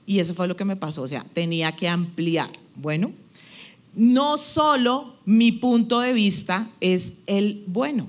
Y 0.05 0.19
eso 0.19 0.33
fue 0.33 0.47
lo 0.47 0.55
que 0.55 0.63
me 0.63 0.77
pasó, 0.77 1.01
o 1.01 1.07
sea, 1.09 1.25
tenía 1.33 1.75
que 1.75 1.89
ampliar. 1.89 2.49
Bueno, 2.75 3.11
no 3.95 4.37
solo 4.37 5.17
mi 5.25 5.51
punto 5.51 5.99
de 5.99 6.13
vista 6.13 6.69
es 6.79 7.15
el 7.27 7.65
bueno. 7.67 8.07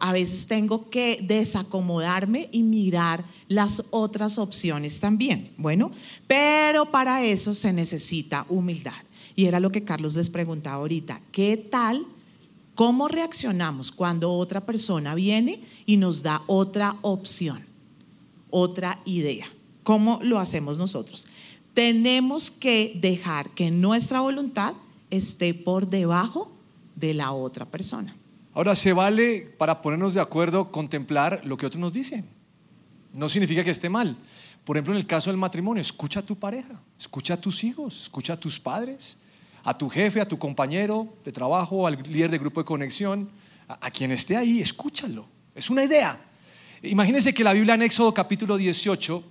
A 0.00 0.12
veces 0.12 0.46
tengo 0.46 0.88
que 0.88 1.20
desacomodarme 1.22 2.48
y 2.50 2.62
mirar 2.62 3.22
las 3.48 3.84
otras 3.90 4.38
opciones 4.38 4.98
también. 4.98 5.52
Bueno, 5.58 5.90
pero 6.26 6.90
para 6.90 7.22
eso 7.22 7.54
se 7.54 7.72
necesita 7.72 8.46
humildad. 8.48 8.94
Y 9.36 9.44
era 9.44 9.60
lo 9.60 9.70
que 9.70 9.84
Carlos 9.84 10.16
les 10.16 10.30
preguntaba 10.30 10.76
ahorita. 10.76 11.20
¿Qué 11.30 11.56
tal? 11.56 12.06
¿Cómo 12.74 13.08
reaccionamos 13.08 13.92
cuando 13.92 14.32
otra 14.32 14.64
persona 14.64 15.14
viene 15.14 15.60
y 15.84 15.98
nos 15.98 16.22
da 16.22 16.42
otra 16.46 16.96
opción, 17.02 17.66
otra 18.48 19.00
idea? 19.04 19.52
¿Cómo 19.82 20.18
lo 20.22 20.38
hacemos 20.38 20.78
nosotros? 20.78 21.26
Tenemos 21.74 22.50
que 22.50 22.98
dejar 22.98 23.50
que 23.50 23.70
nuestra 23.70 24.20
voluntad 24.20 24.72
esté 25.10 25.52
por 25.52 25.90
debajo 25.90 26.50
de 26.96 27.12
la 27.12 27.32
otra 27.32 27.66
persona. 27.66 28.16
Ahora, 28.60 28.74
se 28.74 28.92
vale 28.92 29.54
para 29.56 29.80
ponernos 29.80 30.12
de 30.12 30.20
acuerdo 30.20 30.70
contemplar 30.70 31.40
lo 31.44 31.56
que 31.56 31.64
otros 31.64 31.80
nos 31.80 31.94
dicen. 31.94 32.28
No 33.10 33.26
significa 33.30 33.64
que 33.64 33.70
esté 33.70 33.88
mal. 33.88 34.18
Por 34.66 34.76
ejemplo, 34.76 34.92
en 34.92 35.00
el 35.00 35.06
caso 35.06 35.30
del 35.30 35.38
matrimonio, 35.38 35.80
escucha 35.80 36.20
a 36.20 36.22
tu 36.22 36.38
pareja, 36.38 36.78
escucha 36.98 37.32
a 37.32 37.36
tus 37.40 37.64
hijos, 37.64 38.02
escucha 38.02 38.34
a 38.34 38.36
tus 38.36 38.60
padres, 38.60 39.16
a 39.64 39.78
tu 39.78 39.88
jefe, 39.88 40.20
a 40.20 40.28
tu 40.28 40.38
compañero 40.38 41.08
de 41.24 41.32
trabajo, 41.32 41.86
al 41.86 42.02
líder 42.02 42.30
de 42.30 42.36
grupo 42.36 42.60
de 42.60 42.66
conexión, 42.66 43.30
a, 43.66 43.90
quien 43.90 44.12
esté 44.12 44.36
ahí, 44.36 44.60
escúchalo. 44.60 45.26
Es 45.54 45.70
una 45.70 45.82
idea. 45.82 46.20
Imagínense 46.82 47.32
que 47.32 47.42
la 47.42 47.54
Biblia 47.54 47.76
en 47.76 47.80
Éxodo 47.80 48.12
capítulo 48.12 48.58
18, 48.58 49.24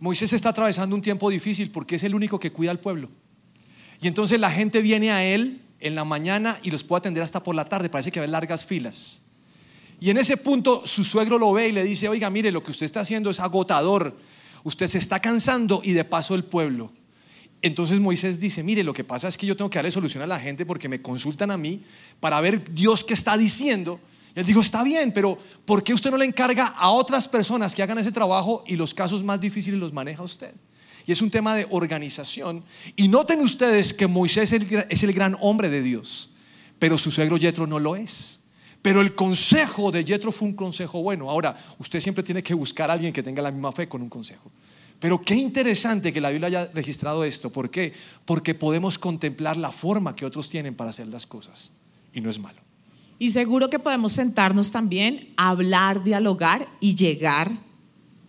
Moisés 0.00 0.32
está 0.32 0.48
atravesando 0.48 0.96
un 0.96 1.02
tiempo 1.02 1.30
difícil 1.30 1.70
porque 1.70 1.94
es 1.94 2.02
el 2.02 2.12
único 2.12 2.40
que 2.40 2.50
cuida 2.50 2.72
al 2.72 2.80
pueblo. 2.80 3.08
Y 4.02 4.08
entonces 4.08 4.40
la 4.40 4.50
gente 4.50 4.82
viene 4.82 5.12
a 5.12 5.22
él 5.22 5.63
en 5.84 5.94
la 5.94 6.04
mañana 6.04 6.58
y 6.62 6.70
los 6.70 6.82
puede 6.82 7.00
atender 7.00 7.22
hasta 7.22 7.42
por 7.42 7.54
la 7.54 7.66
tarde. 7.66 7.90
Parece 7.90 8.10
que 8.10 8.18
hay 8.18 8.26
largas 8.26 8.64
filas. 8.64 9.20
Y 10.00 10.10
en 10.10 10.16
ese 10.16 10.36
punto 10.36 10.82
su 10.86 11.04
suegro 11.04 11.38
lo 11.38 11.52
ve 11.52 11.68
y 11.68 11.72
le 11.72 11.84
dice, 11.84 12.08
oiga, 12.08 12.30
mire, 12.30 12.50
lo 12.50 12.62
que 12.62 12.70
usted 12.70 12.86
está 12.86 13.00
haciendo 13.00 13.30
es 13.30 13.38
agotador. 13.38 14.16
Usted 14.64 14.88
se 14.88 14.98
está 14.98 15.20
cansando 15.20 15.82
y 15.84 15.92
de 15.92 16.04
paso 16.04 16.34
el 16.34 16.44
pueblo. 16.44 16.90
Entonces 17.60 18.00
Moisés 18.00 18.40
dice, 18.40 18.62
mire, 18.62 18.82
lo 18.82 18.94
que 18.94 19.04
pasa 19.04 19.28
es 19.28 19.36
que 19.36 19.46
yo 19.46 19.56
tengo 19.56 19.70
que 19.70 19.78
darle 19.78 19.90
solución 19.90 20.22
a 20.22 20.26
la 20.26 20.40
gente 20.40 20.66
porque 20.66 20.88
me 20.88 21.00
consultan 21.00 21.50
a 21.50 21.56
mí 21.56 21.82
para 22.18 22.40
ver 22.40 22.74
Dios 22.74 23.04
qué 23.04 23.14
está 23.14 23.36
diciendo. 23.36 24.00
Y 24.34 24.40
él 24.40 24.46
dijo, 24.46 24.60
está 24.60 24.82
bien, 24.82 25.12
pero 25.12 25.38
¿por 25.66 25.84
qué 25.84 25.92
usted 25.92 26.10
no 26.10 26.16
le 26.16 26.24
encarga 26.24 26.66
a 26.66 26.90
otras 26.90 27.28
personas 27.28 27.74
que 27.74 27.82
hagan 27.82 27.98
ese 27.98 28.10
trabajo 28.10 28.64
y 28.66 28.76
los 28.76 28.94
casos 28.94 29.22
más 29.22 29.40
difíciles 29.40 29.78
los 29.78 29.92
maneja 29.92 30.22
usted? 30.22 30.54
Y 31.06 31.12
es 31.12 31.22
un 31.22 31.30
tema 31.30 31.54
de 31.54 31.66
organización. 31.70 32.64
Y 32.96 33.08
noten 33.08 33.40
ustedes 33.40 33.92
que 33.92 34.06
Moisés 34.06 34.52
es 34.52 35.02
el 35.02 35.12
gran 35.12 35.36
hombre 35.40 35.68
de 35.68 35.82
Dios, 35.82 36.30
pero 36.78 36.98
su 36.98 37.10
suegro 37.10 37.36
Yetro 37.36 37.66
no 37.66 37.78
lo 37.78 37.96
es. 37.96 38.40
Pero 38.84 39.00
el 39.00 39.14
consejo 39.14 39.90
de 39.90 40.04
Yetro 40.04 40.30
fue 40.30 40.48
un 40.48 40.54
consejo 40.54 41.02
bueno. 41.02 41.30
Ahora, 41.30 41.56
usted 41.78 42.00
siempre 42.00 42.22
tiene 42.22 42.42
que 42.42 42.52
buscar 42.52 42.90
a 42.90 42.92
alguien 42.92 43.14
que 43.14 43.22
tenga 43.22 43.40
la 43.40 43.50
misma 43.50 43.72
fe 43.72 43.88
con 43.88 44.02
un 44.02 44.10
consejo. 44.10 44.50
Pero 45.00 45.20
qué 45.20 45.34
interesante 45.34 46.12
que 46.12 46.20
la 46.20 46.30
Biblia 46.30 46.48
haya 46.48 46.70
registrado 46.72 47.24
esto. 47.24 47.50
¿Por 47.50 47.70
qué? 47.70 47.92
Porque 48.24 48.54
podemos 48.54 48.98
contemplar 48.98 49.56
la 49.56 49.72
forma 49.72 50.14
que 50.14 50.26
otros 50.26 50.50
tienen 50.50 50.74
para 50.74 50.90
hacer 50.90 51.08
las 51.08 51.26
cosas. 51.26 51.72
Y 52.12 52.20
no 52.20 52.30
es 52.30 52.38
malo. 52.38 52.60
Y 53.18 53.30
seguro 53.30 53.70
que 53.70 53.78
podemos 53.78 54.12
sentarnos 54.12 54.70
también, 54.70 55.32
hablar, 55.36 56.02
dialogar 56.04 56.68
y 56.80 56.94
llegar 56.94 57.52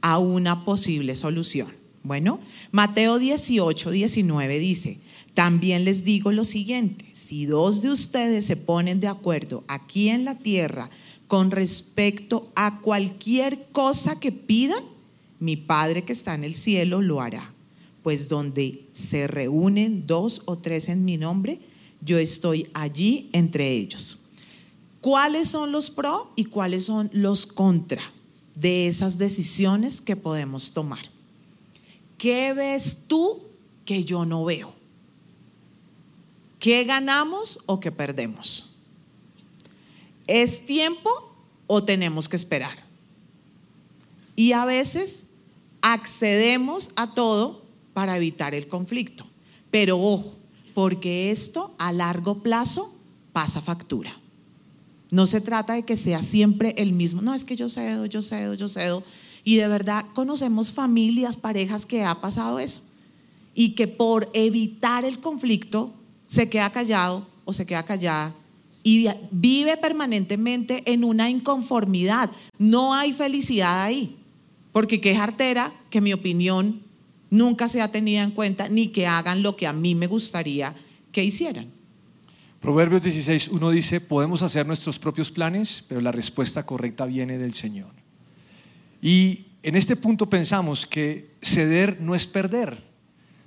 a 0.01 0.19
una 0.19 0.63
posible 0.63 1.15
solución. 1.15 1.84
Bueno, 2.05 2.39
Mateo 2.71 3.17
18, 3.17 3.89
19 3.89 4.59
dice, 4.59 4.99
también 5.33 5.85
les 5.85 6.03
digo 6.03 6.31
lo 6.31 6.45
siguiente, 6.45 7.05
si 7.13 7.47
dos 7.47 7.81
de 7.81 7.89
ustedes 7.89 8.45
se 8.45 8.55
ponen 8.55 8.99
de 8.99 9.07
acuerdo 9.07 9.63
aquí 9.67 10.09
en 10.09 10.23
la 10.23 10.37
tierra 10.37 10.91
con 11.27 11.49
respecto 11.49 12.51
a 12.55 12.79
cualquier 12.81 13.69
cosa 13.71 14.19
que 14.19 14.31
pidan, 14.31 14.83
mi 15.39 15.55
Padre 15.55 16.03
que 16.03 16.13
está 16.13 16.35
en 16.35 16.43
el 16.43 16.53
cielo 16.53 17.01
lo 17.01 17.21
hará. 17.21 17.51
Pues 18.03 18.29
donde 18.29 18.85
se 18.91 19.25
reúnen 19.25 20.05
dos 20.05 20.43
o 20.45 20.59
tres 20.59 20.89
en 20.89 21.05
mi 21.05 21.17
nombre, 21.17 21.59
yo 22.01 22.19
estoy 22.19 22.67
allí 22.75 23.31
entre 23.33 23.71
ellos. 23.71 24.19
¿Cuáles 25.01 25.47
son 25.47 25.71
los 25.71 25.89
pro 25.89 26.31
y 26.35 26.45
cuáles 26.45 26.85
son 26.85 27.09
los 27.13 27.47
contra 27.47 28.03
de 28.53 28.85
esas 28.85 29.17
decisiones 29.17 30.01
que 30.01 30.15
podemos 30.15 30.71
tomar? 30.71 31.14
¿Qué 32.17 32.53
ves 32.53 33.05
tú 33.07 33.43
que 33.85 34.03
yo 34.03 34.25
no 34.25 34.45
veo? 34.45 34.73
¿Qué 36.59 36.83
ganamos 36.83 37.59
o 37.65 37.79
qué 37.79 37.91
perdemos? 37.91 38.69
¿Es 40.27 40.65
tiempo 40.65 41.09
o 41.67 41.83
tenemos 41.83 42.27
que 42.27 42.35
esperar? 42.35 42.83
Y 44.35 44.53
a 44.53 44.65
veces 44.65 45.25
accedemos 45.81 46.91
a 46.95 47.13
todo 47.13 47.63
para 47.93 48.17
evitar 48.17 48.55
el 48.55 48.67
conflicto. 48.67 49.27
Pero 49.69 49.99
ojo, 49.99 50.33
porque 50.73 51.31
esto 51.31 51.75
a 51.77 51.93
largo 51.93 52.41
plazo 52.41 52.93
pasa 53.31 53.61
factura. 53.61 54.17
No 55.11 55.27
se 55.27 55.41
trata 55.41 55.73
de 55.73 55.83
que 55.83 55.95
sea 55.95 56.23
siempre 56.23 56.73
el 56.77 56.91
mismo, 56.91 57.21
no 57.21 57.33
es 57.33 57.45
que 57.45 57.55
yo 57.55 57.69
cedo, 57.69 58.05
yo 58.05 58.21
cedo, 58.21 58.55
yo 58.55 58.67
cedo, 58.67 59.03
y 59.45 59.57
de 59.57 59.67
verdad 59.69 60.05
conocemos 60.13 60.73
familias, 60.73 61.37
parejas 61.37 61.85
que 61.85 62.03
ha 62.03 62.19
pasado 62.19 62.59
eso. 62.59 62.81
Y 63.53 63.75
que 63.75 63.87
por 63.87 64.29
evitar 64.33 65.05
el 65.05 65.19
conflicto 65.19 65.93
se 66.25 66.49
queda 66.49 66.71
callado 66.71 67.25
o 67.45 67.53
se 67.53 67.65
queda 67.65 67.83
callada 67.83 68.33
y 68.83 69.07
vive 69.31 69.77
permanentemente 69.77 70.83
en 70.91 71.03
una 71.03 71.29
inconformidad. 71.29 72.31
No 72.57 72.93
hay 72.93 73.13
felicidad 73.13 73.83
ahí. 73.83 74.17
Porque 74.71 74.99
qué 74.99 75.15
artera 75.15 75.73
que 75.89 76.01
mi 76.01 76.11
opinión 76.11 76.81
nunca 77.29 77.67
sea 77.67 77.91
tenida 77.91 78.23
en 78.23 78.31
cuenta 78.31 78.67
ni 78.67 78.87
que 78.87 79.07
hagan 79.07 79.41
lo 79.41 79.55
que 79.55 79.67
a 79.67 79.73
mí 79.73 79.95
me 79.95 80.07
gustaría 80.07 80.75
que 81.11 81.23
hicieran. 81.23 81.69
Proverbios 82.59 83.03
16, 83.03 83.49
uno 83.49 83.69
dice, 83.69 84.01
podemos 84.01 84.41
hacer 84.41 84.65
nuestros 84.65 84.97
propios 84.97 85.29
planes, 85.29 85.83
pero 85.87 86.01
la 86.01 86.11
respuesta 86.11 86.65
correcta 86.65 87.05
viene 87.05 87.37
del 87.37 87.53
Señor. 87.53 88.04
Y 89.05 89.45
en 89.61 89.75
este 89.75 89.95
punto 89.95 90.27
pensamos 90.27 90.87
que 90.87 91.29
ceder 91.39 92.01
no 92.01 92.15
es 92.15 92.25
perder, 92.25 92.81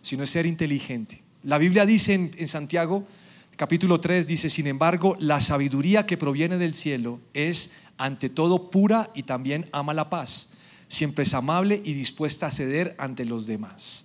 sino 0.01 0.23
es 0.23 0.31
ser 0.31 0.47
inteligente. 0.47 1.21
La 1.43 1.59
Biblia 1.59 1.85
dice 1.85 2.15
en, 2.15 2.47
Santiago, 2.47 3.09
capítulo 3.57 4.01
3, 4.01 4.29
dice, 4.29 4.51
sin 4.51 4.69
embargo, 4.69 5.17
la 5.19 5.41
sabiduría 5.41 6.07
que 6.07 6.17
proviene 6.17 6.59
del 6.59 6.77
cielo 6.77 7.19
es 7.35 7.73
ante 7.97 8.29
todo 8.29 8.71
pura 8.71 9.11
y 9.17 9.25
también 9.25 9.69
ama 9.73 9.95
la 9.95 10.09
paz. 10.09 10.51
Siempre 10.87 11.25
es 11.25 11.35
amable 11.35 11.83
y 11.85 11.93
dispuesta 11.93 12.47
a 12.47 12.53
ceder 12.53 12.95
ante 12.97 13.25
los 13.25 13.49
demás. 13.49 14.05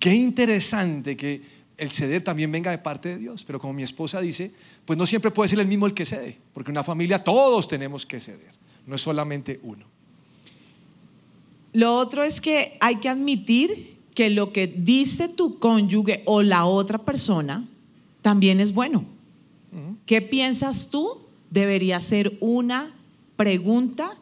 Qué 0.00 0.12
interesante 0.12 1.16
que 1.16 1.42
el 1.76 1.92
ceder 1.92 2.22
también 2.24 2.50
venga 2.50 2.72
de 2.72 2.78
parte 2.78 3.10
de 3.10 3.18
Dios, 3.18 3.44
pero 3.44 3.60
como 3.60 3.72
mi 3.72 3.84
esposa 3.84 4.20
dice, 4.20 4.50
pues 4.84 4.98
no 4.98 5.06
siempre 5.06 5.30
puede 5.30 5.48
ser 5.48 5.60
el 5.60 5.68
mismo 5.68 5.86
el 5.86 5.94
que 5.94 6.04
cede, 6.04 6.36
porque 6.52 6.72
en 6.72 6.74
una 6.76 6.82
familia 6.82 7.22
todos 7.22 7.68
tenemos 7.68 8.04
que 8.04 8.18
ceder, 8.18 8.50
no 8.84 8.96
es 8.96 9.00
solamente 9.00 9.60
uno. 9.62 9.97
Lo 11.78 11.96
otro 11.96 12.24
es 12.24 12.40
que 12.40 12.76
hay 12.80 12.96
que 12.96 13.08
admitir 13.08 13.94
que 14.12 14.30
lo 14.30 14.52
que 14.52 14.66
dice 14.66 15.28
tu 15.28 15.60
cónyuge 15.60 16.24
o 16.26 16.42
la 16.42 16.64
otra 16.64 16.98
persona 16.98 17.68
también 18.20 18.58
es 18.58 18.74
bueno. 18.74 19.04
¿Qué 20.04 20.20
piensas 20.20 20.90
tú? 20.90 21.18
Debería 21.52 22.00
ser 22.00 22.36
una 22.40 22.92
pregunta 23.36 24.18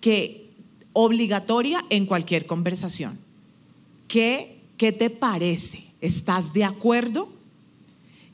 que 0.00 0.50
obligatoria 0.92 1.84
en 1.90 2.06
cualquier 2.06 2.46
conversación. 2.46 3.18
¿Qué, 4.06 4.60
qué 4.76 4.92
te 4.92 5.10
parece? 5.10 5.82
¿Estás 6.00 6.52
de 6.52 6.62
acuerdo? 6.62 7.28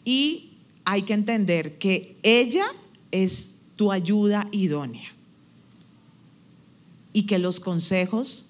Y 0.04 0.50
hay 0.84 1.00
que 1.00 1.14
entender 1.14 1.78
que 1.78 2.18
ella 2.22 2.66
es 3.10 3.54
tu 3.76 3.90
ayuda 3.90 4.48
idónea 4.52 5.14
y 7.14 7.22
que 7.22 7.38
los 7.38 7.60
consejos 7.60 8.44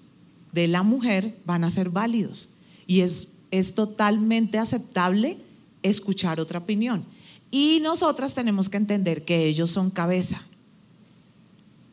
de 0.51 0.67
la 0.67 0.83
mujer 0.83 1.37
van 1.45 1.63
a 1.63 1.69
ser 1.69 1.89
válidos. 1.89 2.49
Y 2.87 2.99
es, 3.01 3.29
es 3.51 3.75
totalmente 3.75 4.57
aceptable 4.57 5.37
escuchar 5.83 6.41
otra 6.41 6.59
opinión. 6.59 7.05
Y 7.51 7.79
nosotras 7.81 8.33
tenemos 8.33 8.67
que 8.67 8.77
entender 8.77 9.23
que 9.23 9.45
ellos 9.45 9.71
son 9.71 9.91
cabeza 9.91 10.41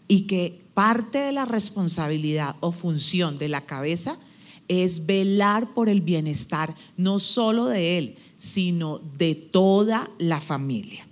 y 0.09 0.23
que 0.23 0.61
parte 0.75 1.19
de 1.19 1.33
la 1.33 1.45
responsabilidad 1.45 2.57
o 2.61 2.73
función 2.73 3.37
de 3.37 3.49
la 3.49 3.67
cabeza 3.67 4.19
es 4.67 5.05
velar 5.05 5.75
por 5.75 5.91
el 5.91 6.01
bienestar 6.01 6.75
no 6.97 7.19
solo 7.19 7.67
de 7.67 7.99
él, 7.99 8.17
sino 8.39 8.99
de 9.19 9.35
toda 9.35 10.11
la 10.19 10.41
familia. 10.41 11.07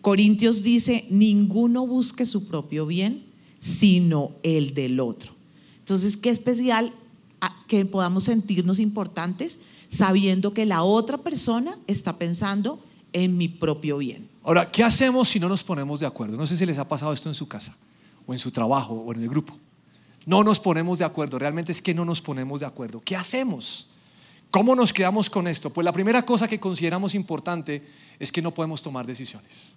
Corintios 0.00 0.62
dice, 0.62 1.06
ninguno 1.10 1.86
busque 1.86 2.26
su 2.26 2.46
propio 2.46 2.86
bien, 2.86 3.24
sino 3.64 4.32
el 4.42 4.74
del 4.74 5.00
otro. 5.00 5.32
Entonces, 5.78 6.18
qué 6.18 6.28
especial 6.28 6.92
que 7.66 7.86
podamos 7.86 8.24
sentirnos 8.24 8.78
importantes 8.78 9.58
sabiendo 9.88 10.52
que 10.52 10.66
la 10.66 10.82
otra 10.82 11.16
persona 11.16 11.78
está 11.86 12.18
pensando 12.18 12.84
en 13.14 13.38
mi 13.38 13.48
propio 13.48 13.96
bien. 13.96 14.28
Ahora, 14.42 14.70
¿qué 14.70 14.84
hacemos 14.84 15.30
si 15.30 15.40
no 15.40 15.48
nos 15.48 15.64
ponemos 15.64 16.00
de 16.00 16.04
acuerdo? 16.04 16.36
No 16.36 16.46
sé 16.46 16.58
si 16.58 16.66
les 16.66 16.76
ha 16.76 16.86
pasado 16.86 17.14
esto 17.14 17.30
en 17.30 17.34
su 17.34 17.48
casa, 17.48 17.74
o 18.26 18.34
en 18.34 18.38
su 18.38 18.50
trabajo, 18.50 18.92
o 18.92 19.14
en 19.14 19.22
el 19.22 19.30
grupo. 19.30 19.56
No 20.26 20.44
nos 20.44 20.60
ponemos 20.60 20.98
de 20.98 21.06
acuerdo, 21.06 21.38
realmente 21.38 21.72
es 21.72 21.80
que 21.80 21.94
no 21.94 22.04
nos 22.04 22.20
ponemos 22.20 22.60
de 22.60 22.66
acuerdo. 22.66 23.00
¿Qué 23.02 23.16
hacemos? 23.16 23.88
¿Cómo 24.50 24.74
nos 24.74 24.92
quedamos 24.92 25.30
con 25.30 25.48
esto? 25.48 25.70
Pues 25.70 25.86
la 25.86 25.92
primera 25.92 26.26
cosa 26.26 26.46
que 26.46 26.60
consideramos 26.60 27.14
importante 27.14 27.82
es 28.18 28.30
que 28.30 28.42
no 28.42 28.52
podemos 28.52 28.82
tomar 28.82 29.06
decisiones. 29.06 29.76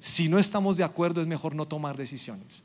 Si 0.00 0.28
no 0.28 0.38
estamos 0.38 0.76
de 0.76 0.84
acuerdo 0.84 1.22
es 1.22 1.26
mejor 1.26 1.54
no 1.54 1.64
tomar 1.64 1.96
decisiones. 1.96 2.62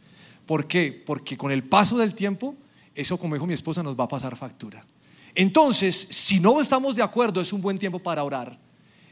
¿Por 0.48 0.66
qué? 0.66 0.92
Porque 1.06 1.38
con 1.38 1.52
el 1.52 1.64
paso 1.64 1.98
del 1.98 2.16
tiempo, 2.16 2.56
eso 2.96 3.20
como 3.20 3.36
dijo 3.36 3.46
mi 3.46 3.54
esposa, 3.54 3.84
nos 3.84 4.00
va 4.00 4.06
a 4.06 4.08
pasar 4.08 4.36
factura. 4.36 4.84
Entonces, 5.36 6.08
si 6.10 6.40
no 6.40 6.60
estamos 6.60 6.96
de 6.96 7.04
acuerdo, 7.04 7.42
es 7.42 7.54
un 7.54 7.62
buen 7.62 7.78
tiempo 7.78 8.00
para 8.00 8.24
orar 8.24 8.58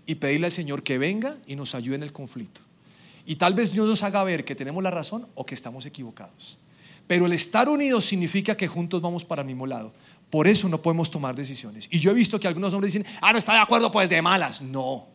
y 0.08 0.16
pedirle 0.16 0.48
al 0.48 0.52
Señor 0.52 0.82
que 0.82 0.98
venga 0.98 1.38
y 1.46 1.56
nos 1.56 1.76
ayude 1.76 1.98
en 1.98 2.04
el 2.04 2.12
conflicto. 2.12 2.62
Y 3.26 3.36
tal 3.36 3.54
vez 3.54 3.72
Dios 3.72 3.88
nos 3.88 4.02
haga 4.02 4.24
ver 4.24 4.46
que 4.46 4.56
tenemos 4.56 4.82
la 4.82 4.92
razón 4.92 5.28
o 5.36 5.46
que 5.46 5.54
estamos 5.54 5.86
equivocados. 5.86 6.58
Pero 7.08 7.26
el 7.26 7.34
estar 7.34 7.70
unidos 7.70 8.06
significa 8.06 8.56
que 8.58 8.68
juntos 8.68 9.02
vamos 9.02 9.24
para 9.24 9.42
el 9.42 9.48
mismo 9.48 9.68
lado. 9.68 9.94
Por 10.30 10.48
eso 10.48 10.68
no 10.70 10.82
podemos 10.82 11.12
tomar 11.12 11.36
decisiones. 11.36 11.88
Y 11.92 12.00
yo 12.00 12.12
he 12.12 12.14
visto 12.14 12.40
que 12.40 12.48
algunos 12.48 12.74
hombres 12.74 12.94
dicen, 12.94 13.08
ah, 13.22 13.32
no 13.32 13.38
está 13.38 13.54
de 13.54 13.60
acuerdo, 13.60 13.92
pues 13.92 14.10
de 14.10 14.22
malas. 14.22 14.62
No, 14.62 15.08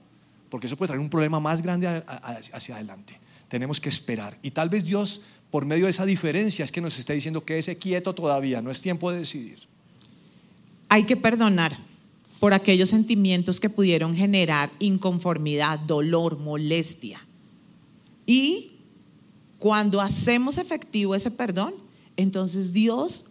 porque 0.48 0.66
eso 0.66 0.76
puede 0.76 0.88
traer 0.88 1.00
un 1.00 1.10
problema 1.10 1.40
más 1.40 1.62
grande 1.62 2.04
hacia 2.52 2.76
adelante. 2.76 3.18
Tenemos 3.48 3.80
que 3.80 3.88
esperar. 3.88 4.38
Y 4.42 4.52
tal 4.52 4.68
vez 4.68 4.84
Dios, 4.84 5.22
por 5.50 5.66
medio 5.66 5.84
de 5.84 5.90
esa 5.90 6.06
diferencia, 6.06 6.64
es 6.64 6.72
que 6.72 6.80
nos 6.80 6.98
está 6.98 7.12
diciendo 7.12 7.44
que 7.44 7.58
ese 7.58 7.76
quieto 7.76 8.14
todavía, 8.14 8.62
no 8.62 8.70
es 8.70 8.80
tiempo 8.80 9.10
de 9.10 9.20
decidir. 9.20 9.58
Hay 10.88 11.04
que 11.04 11.16
perdonar 11.16 11.76
por 12.38 12.54
aquellos 12.54 12.90
sentimientos 12.90 13.60
que 13.60 13.68
pudieron 13.68 14.16
generar 14.16 14.70
inconformidad, 14.78 15.78
dolor, 15.78 16.38
molestia. 16.38 17.24
Y 18.26 18.72
cuando 19.58 20.00
hacemos 20.00 20.56
efectivo 20.56 21.14
ese 21.14 21.30
perdón, 21.30 21.74
entonces 22.16 22.72
Dios 22.72 23.26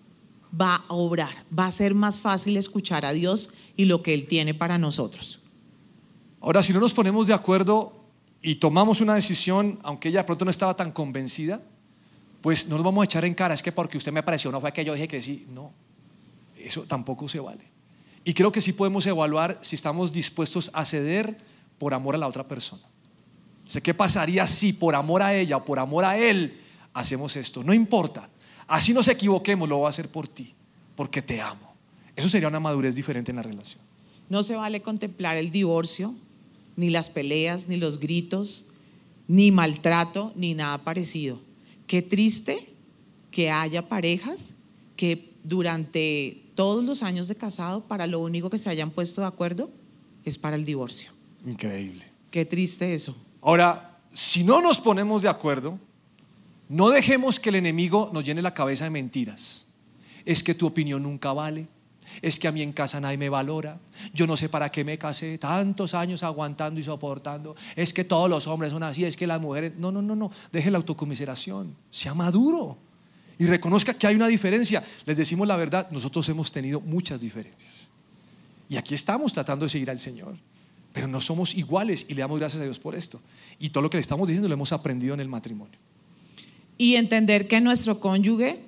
va 0.59 0.75
a 0.87 0.93
obrar, 0.93 1.45
va 1.57 1.67
a 1.67 1.71
ser 1.71 1.95
más 1.95 2.19
fácil 2.19 2.57
escuchar 2.57 3.05
a 3.05 3.13
Dios 3.13 3.49
y 3.75 3.85
lo 3.85 4.03
que 4.03 4.13
Él 4.13 4.27
tiene 4.27 4.53
para 4.53 4.77
nosotros. 4.77 5.39
Ahora, 6.41 6.63
si 6.63 6.73
no 6.73 6.79
nos 6.79 6.93
ponemos 6.93 7.27
de 7.27 7.33
acuerdo 7.33 7.93
y 8.41 8.55
tomamos 8.55 9.01
una 9.01 9.15
decisión, 9.15 9.79
aunque 9.83 10.09
ella 10.09 10.19
de 10.19 10.25
pronto 10.25 10.45
no 10.45 10.51
estaba 10.51 10.75
tan 10.75 10.91
convencida, 10.91 11.61
pues 12.41 12.67
no 12.67 12.75
nos 12.75 12.85
vamos 12.85 13.01
a 13.01 13.05
echar 13.05 13.25
en 13.25 13.33
cara, 13.33 13.53
es 13.53 13.61
que 13.61 13.71
porque 13.71 13.97
usted 13.97 14.11
me 14.11 14.23
pareció, 14.23 14.51
no 14.51 14.61
fue 14.61 14.71
que 14.71 14.85
yo 14.85 14.93
dije 14.93 15.07
que 15.07 15.21
sí, 15.21 15.45
no, 15.49 15.71
eso 16.57 16.83
tampoco 16.83 17.27
se 17.27 17.39
vale. 17.39 17.65
Y 18.23 18.33
creo 18.33 18.51
que 18.51 18.61
sí 18.61 18.73
podemos 18.73 19.05
evaluar 19.05 19.59
si 19.61 19.75
estamos 19.75 20.11
dispuestos 20.13 20.71
a 20.73 20.85
ceder 20.85 21.37
por 21.77 21.93
amor 21.93 22.15
a 22.15 22.17
la 22.17 22.27
otra 22.27 22.47
persona. 22.47 22.83
Sé 23.65 23.81
qué 23.81 23.93
pasaría 23.93 24.45
si 24.47 24.73
por 24.73 24.95
amor 24.95 25.21
a 25.21 25.33
ella 25.33 25.57
o 25.57 25.65
por 25.65 25.79
amor 25.79 26.05
a 26.05 26.17
él 26.17 26.59
hacemos 26.93 27.35
esto. 27.35 27.63
No 27.63 27.73
importa. 27.73 28.29
Así 28.67 28.93
nos 28.93 29.07
equivoquemos, 29.07 29.67
lo 29.67 29.77
voy 29.77 29.85
a 29.87 29.89
hacer 29.89 30.09
por 30.09 30.27
ti, 30.27 30.53
porque 30.95 31.21
te 31.21 31.41
amo. 31.41 31.73
Eso 32.15 32.29
sería 32.29 32.47
una 32.47 32.59
madurez 32.59 32.95
diferente 32.95 33.31
en 33.31 33.37
la 33.37 33.43
relación. 33.43 33.81
No 34.27 34.43
se 34.43 34.55
vale 34.55 34.81
contemplar 34.81 35.37
el 35.37 35.51
divorcio, 35.51 36.13
ni 36.75 36.89
las 36.89 37.09
peleas, 37.09 37.67
ni 37.67 37.77
los 37.77 37.99
gritos, 37.99 38.67
ni 39.27 39.51
maltrato, 39.51 40.33
ni 40.35 40.53
nada 40.53 40.79
parecido. 40.79 41.39
Qué 41.89 42.03
triste 42.03 42.69
que 43.31 43.49
haya 43.49 43.89
parejas 43.89 44.53
que 44.95 45.33
durante 45.43 46.51
todos 46.53 46.85
los 46.85 47.01
años 47.01 47.27
de 47.27 47.33
casado, 47.33 47.87
para 47.87 48.05
lo 48.05 48.19
único 48.19 48.51
que 48.51 48.59
se 48.59 48.69
hayan 48.69 48.91
puesto 48.91 49.21
de 49.21 49.27
acuerdo 49.27 49.71
es 50.23 50.37
para 50.37 50.55
el 50.55 50.65
divorcio. 50.65 51.11
Increíble. 51.43 52.05
Qué 52.29 52.45
triste 52.45 52.93
eso. 52.93 53.17
Ahora, 53.41 53.97
si 54.13 54.43
no 54.43 54.61
nos 54.61 54.77
ponemos 54.77 55.23
de 55.23 55.29
acuerdo, 55.29 55.79
no 56.67 56.89
dejemos 56.89 57.39
que 57.39 57.49
el 57.49 57.55
enemigo 57.55 58.11
nos 58.13 58.23
llene 58.23 58.43
la 58.43 58.53
cabeza 58.53 58.83
de 58.83 58.91
mentiras. 58.91 59.65
Es 60.25 60.43
que 60.43 60.53
tu 60.53 60.67
opinión 60.67 61.01
nunca 61.01 61.33
vale. 61.33 61.67
Es 62.21 62.39
que 62.39 62.47
a 62.47 62.51
mí 62.51 62.61
en 62.61 62.73
casa 62.73 62.99
nadie 62.99 63.17
me 63.17 63.29
valora. 63.29 63.79
Yo 64.13 64.27
no 64.27 64.37
sé 64.37 64.49
para 64.49 64.69
qué 64.69 64.83
me 64.83 64.97
casé 64.97 65.37
tantos 65.37 65.93
años 65.93 66.23
aguantando 66.23 66.79
y 66.79 66.83
soportando. 66.83 67.55
Es 67.75 67.93
que 67.93 68.03
todos 68.03 68.29
los 68.29 68.47
hombres 68.47 68.71
son 68.71 68.83
así. 68.83 69.05
Es 69.05 69.15
que 69.15 69.27
las 69.27 69.41
mujeres. 69.41 69.73
No, 69.77 69.91
no, 69.91 70.01
no, 70.01 70.15
no. 70.15 70.31
Deje 70.51 70.71
la 70.71 70.77
autocomiseración. 70.77 71.75
Sea 71.91 72.13
maduro. 72.13 72.77
Y 73.37 73.45
reconozca 73.45 73.93
que 73.93 74.07
hay 74.07 74.15
una 74.15 74.27
diferencia. 74.27 74.83
Les 75.05 75.17
decimos 75.17 75.47
la 75.47 75.55
verdad. 75.55 75.87
Nosotros 75.91 76.27
hemos 76.29 76.51
tenido 76.51 76.81
muchas 76.81 77.21
diferencias. 77.21 77.89
Y 78.69 78.77
aquí 78.77 78.95
estamos 78.95 79.33
tratando 79.33 79.65
de 79.65 79.69
seguir 79.69 79.89
al 79.89 79.99
Señor. 79.99 80.35
Pero 80.93 81.07
no 81.07 81.21
somos 81.21 81.55
iguales 81.55 82.05
y 82.09 82.13
le 82.13 82.21
damos 82.21 82.39
gracias 82.39 82.61
a 82.61 82.63
Dios 82.63 82.79
por 82.79 82.95
esto. 82.95 83.21
Y 83.59 83.69
todo 83.69 83.81
lo 83.83 83.89
que 83.89 83.97
le 83.97 84.01
estamos 84.01 84.27
diciendo 84.27 84.47
lo 84.47 84.53
hemos 84.53 84.71
aprendido 84.71 85.13
en 85.13 85.19
el 85.19 85.27
matrimonio 85.27 85.77
y 86.79 86.95
entender 86.95 87.47
que 87.47 87.59
nuestro 87.59 87.99
cónyuge 87.99 88.61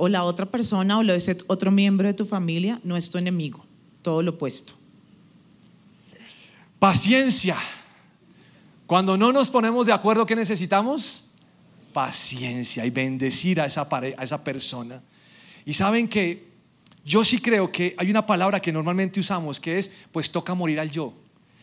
o 0.00 0.08
la 0.08 0.24
otra 0.24 0.46
persona 0.46 0.98
o 0.98 1.02
ese 1.02 1.36
otro 1.46 1.70
miembro 1.70 2.08
de 2.08 2.14
tu 2.14 2.24
familia 2.24 2.80
no 2.82 2.96
es 2.96 3.10
tu 3.10 3.18
enemigo, 3.18 3.66
todo 4.00 4.22
lo 4.22 4.30
opuesto. 4.32 4.72
Paciencia. 6.78 7.58
Cuando 8.86 9.18
no 9.18 9.30
nos 9.30 9.50
ponemos 9.50 9.86
de 9.86 9.92
acuerdo, 9.92 10.24
¿qué 10.24 10.34
necesitamos? 10.34 11.26
Paciencia 11.92 12.86
y 12.86 12.90
bendecir 12.90 13.60
a 13.60 13.66
esa, 13.66 13.86
a 13.90 14.22
esa 14.22 14.42
persona. 14.42 15.02
Y 15.66 15.74
saben 15.74 16.08
que 16.08 16.48
yo 17.04 17.22
sí 17.22 17.38
creo 17.38 17.70
que 17.70 17.94
hay 17.98 18.10
una 18.10 18.24
palabra 18.24 18.60
que 18.60 18.72
normalmente 18.72 19.20
usamos 19.20 19.60
que 19.60 19.76
es, 19.76 19.92
pues 20.12 20.32
toca 20.32 20.54
morir 20.54 20.80
al 20.80 20.90
yo. 20.90 21.12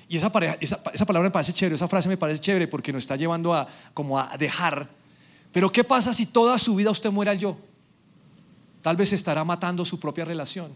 Y 0.07 0.17
esa, 0.17 0.31
esa, 0.61 0.79
esa 0.93 1.05
palabra 1.07 1.27
me 1.27 1.33
parece 1.33 1.53
chévere, 1.53 1.73
esa 1.73 1.87
frase 1.87 2.07
me 2.07 2.17
parece 2.17 2.39
chévere 2.39 2.67
porque 2.67 2.93
nos 2.93 3.01
está 3.03 3.15
llevando 3.15 3.53
a 3.55 3.67
como 3.95 4.19
a 4.19 4.37
dejar 4.37 4.95
pero 5.51 5.71
¿qué 5.71 5.83
pasa 5.83 6.13
si 6.13 6.25
toda 6.25 6.59
su 6.59 6.75
vida 6.75 6.91
usted 6.91 7.09
muere 7.09 7.31
al 7.31 7.39
yo? 7.39 7.57
Tal 8.87 8.95
vez 8.95 9.11
estará 9.11 9.43
matando 9.43 9.83
su 9.83 9.99
propia 9.99 10.23
relación, 10.23 10.71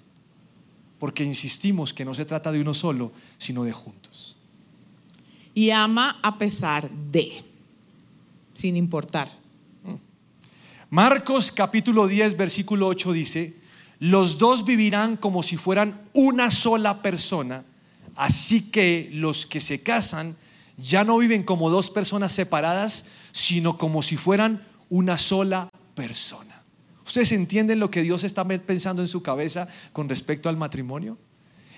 porque 0.99 1.23
insistimos 1.23 1.93
que 1.93 2.03
no 2.03 2.13
se 2.13 2.25
trata 2.25 2.51
de 2.51 2.59
uno 2.59 2.73
solo, 2.73 3.13
sino 3.37 3.63
de 3.63 3.71
juntos. 3.71 4.35
Y 5.53 5.69
ama 5.69 6.19
a 6.21 6.37
pesar 6.37 6.89
de, 6.89 7.41
sin 8.53 8.75
importar. 8.75 9.31
Mm. 9.85 9.93
Marcos 10.89 11.53
capítulo 11.53 12.05
10, 12.05 12.35
versículo 12.35 12.87
8 12.87 13.13
dice, 13.13 13.55
los 13.99 14.37
dos 14.37 14.65
vivirán 14.65 15.15
como 15.15 15.41
si 15.41 15.55
fueran 15.55 16.01
una 16.11 16.51
sola 16.51 17.01
persona, 17.01 17.63
así 18.17 18.63
que 18.63 19.09
los 19.13 19.45
que 19.45 19.61
se 19.61 19.83
casan 19.83 20.35
ya 20.75 21.05
no 21.05 21.17
viven 21.17 21.43
como 21.43 21.69
dos 21.69 21.89
personas 21.89 22.33
separadas, 22.33 23.05
sino 23.31 23.77
como 23.77 24.01
si 24.01 24.17
fueran 24.17 24.67
una 24.89 25.17
sola 25.17 25.69
persona. 25.95 26.50
¿Ustedes 27.11 27.33
entienden 27.33 27.77
lo 27.81 27.91
que 27.91 28.03
Dios 28.03 28.23
está 28.23 28.47
pensando 28.47 29.01
en 29.01 29.07
su 29.09 29.21
cabeza 29.21 29.67
con 29.91 30.07
respecto 30.07 30.47
al 30.47 30.55
matrimonio? 30.55 31.17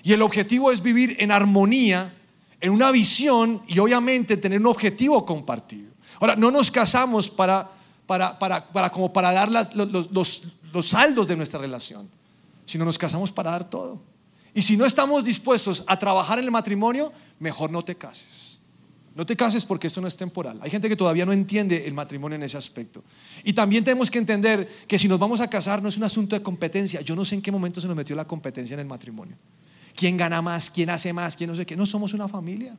Y 0.04 0.12
el 0.12 0.22
objetivo 0.22 0.70
es 0.70 0.80
vivir 0.80 1.16
en 1.18 1.32
armonía, 1.32 2.14
en 2.60 2.70
una 2.70 2.92
visión 2.92 3.60
y 3.66 3.80
obviamente 3.80 4.36
tener 4.36 4.60
un 4.60 4.68
objetivo 4.68 5.26
compartido. 5.26 5.90
Ahora, 6.20 6.36
no 6.36 6.52
nos 6.52 6.70
casamos 6.70 7.28
para, 7.28 7.68
para, 8.06 8.38
para, 8.38 8.68
para 8.68 8.90
como 8.92 9.12
para 9.12 9.32
dar 9.32 9.50
los, 9.50 9.74
los, 10.12 10.42
los 10.72 10.88
saldos 10.88 11.26
de 11.26 11.34
nuestra 11.34 11.58
relación, 11.58 12.08
sino 12.64 12.84
nos 12.84 12.96
casamos 12.96 13.32
para 13.32 13.50
dar 13.50 13.68
todo. 13.68 14.00
Y 14.54 14.62
si 14.62 14.76
no 14.76 14.86
estamos 14.86 15.24
dispuestos 15.24 15.82
a 15.88 15.98
trabajar 15.98 16.38
en 16.38 16.44
el 16.44 16.52
matrimonio, 16.52 17.12
mejor 17.40 17.72
no 17.72 17.82
te 17.82 17.96
cases. 17.96 18.53
No 19.14 19.24
te 19.24 19.36
cases 19.36 19.64
porque 19.64 19.86
esto 19.86 20.00
no 20.00 20.08
es 20.08 20.16
temporal. 20.16 20.58
Hay 20.60 20.70
gente 20.70 20.88
que 20.88 20.96
todavía 20.96 21.24
no 21.24 21.32
entiende 21.32 21.86
el 21.86 21.94
matrimonio 21.94 22.34
en 22.34 22.42
ese 22.42 22.56
aspecto. 22.56 23.04
Y 23.44 23.52
también 23.52 23.84
tenemos 23.84 24.10
que 24.10 24.18
entender 24.18 24.68
que 24.88 24.98
si 24.98 25.06
nos 25.06 25.20
vamos 25.20 25.40
a 25.40 25.48
casar 25.48 25.80
no 25.82 25.88
es 25.88 25.96
un 25.96 26.04
asunto 26.04 26.34
de 26.34 26.42
competencia. 26.42 27.00
Yo 27.00 27.14
no 27.14 27.24
sé 27.24 27.36
en 27.36 27.42
qué 27.42 27.52
momento 27.52 27.80
se 27.80 27.86
nos 27.86 27.96
metió 27.96 28.16
la 28.16 28.24
competencia 28.24 28.74
en 28.74 28.80
el 28.80 28.86
matrimonio. 28.86 29.36
¿Quién 29.94 30.16
gana 30.16 30.42
más? 30.42 30.68
¿Quién 30.68 30.90
hace 30.90 31.12
más? 31.12 31.36
¿Quién 31.36 31.48
no 31.48 31.56
sé 31.56 31.64
qué? 31.64 31.76
No 31.76 31.86
somos 31.86 32.12
una 32.12 32.26
familia. 32.26 32.76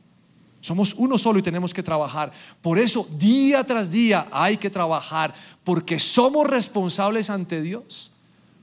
Somos 0.60 0.94
uno 0.98 1.18
solo 1.18 1.40
y 1.40 1.42
tenemos 1.42 1.74
que 1.74 1.84
trabajar. 1.84 2.34
Por 2.62 2.80
eso, 2.80 3.08
día 3.18 3.64
tras 3.64 3.90
día 3.90 4.28
hay 4.32 4.58
que 4.58 4.70
trabajar 4.70 5.34
porque 5.64 6.00
somos 6.00 6.48
responsables 6.48 7.30
ante 7.30 7.62
Dios 7.62 8.12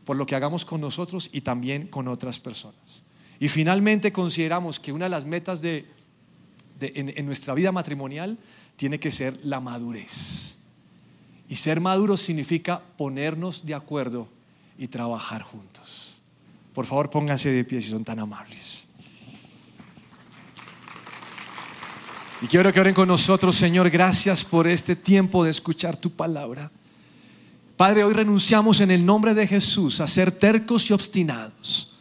por 0.05 0.17
lo 0.17 0.27
que 0.27 0.35
hagamos 0.35 0.65
con 0.65 0.81
nosotros 0.81 1.31
y 1.33 1.41
también 1.41 1.87
con 1.87 2.09
otras 2.09 2.39
personas. 2.39 3.05
Y 3.39 3.49
finalmente 3.49 4.13
consideramos 4.13 4.79
que 4.79 4.93
una 4.93 5.07
de 5.07 5.11
las 5.11 5.25
metas 5.25 5.63
de 5.63 5.87
en, 6.83 7.27
nuestra 7.27 7.55
vida 7.55 7.71
matrimonial 7.73 8.39
tiene 8.77 8.99
que 8.99 9.11
ser 9.11 9.39
la 9.45 9.61
madurez. 9.61 10.57
Y 11.49 11.57
ser 11.57 11.81
maduro 11.81 12.17
significa 12.17 12.81
ponernos 12.97 13.67
de 13.67 13.75
acuerdo 13.75 14.29
y 14.79 14.89
trabajar 14.89 15.43
juntos. 15.43 16.21
Por 16.73 16.87
favor, 16.87 17.11
pónganse 17.11 17.51
de 17.51 17.65
pie 17.65 17.81
si 17.81 17.91
son 17.91 18.05
tan 18.05 18.19
amables. 18.19 18.87
Y 22.41 22.47
quiero 22.47 22.73
que 22.73 22.81
oren 22.81 22.95
con 22.95 23.07
nosotros, 23.07 23.55
Señor. 23.55 23.91
Gracias 23.91 24.43
por 24.43 24.67
este 24.67 24.97
tiempo 24.97 25.45
de 25.45 25.51
escuchar 25.51 25.97
tu 25.97 26.11
palabra. 26.11 26.71
Padre, 27.77 28.03
hoy 28.03 28.15
renunciamos 28.15 28.81
en 28.81 28.91
el 28.91 29.05
nombre 29.05 29.35
de 29.35 29.47
Jesús 29.47 30.01
a 30.01 30.09
ser 30.09 30.33
tercos 30.33 30.89
y 30.91 30.93
obstinados 30.93 31.92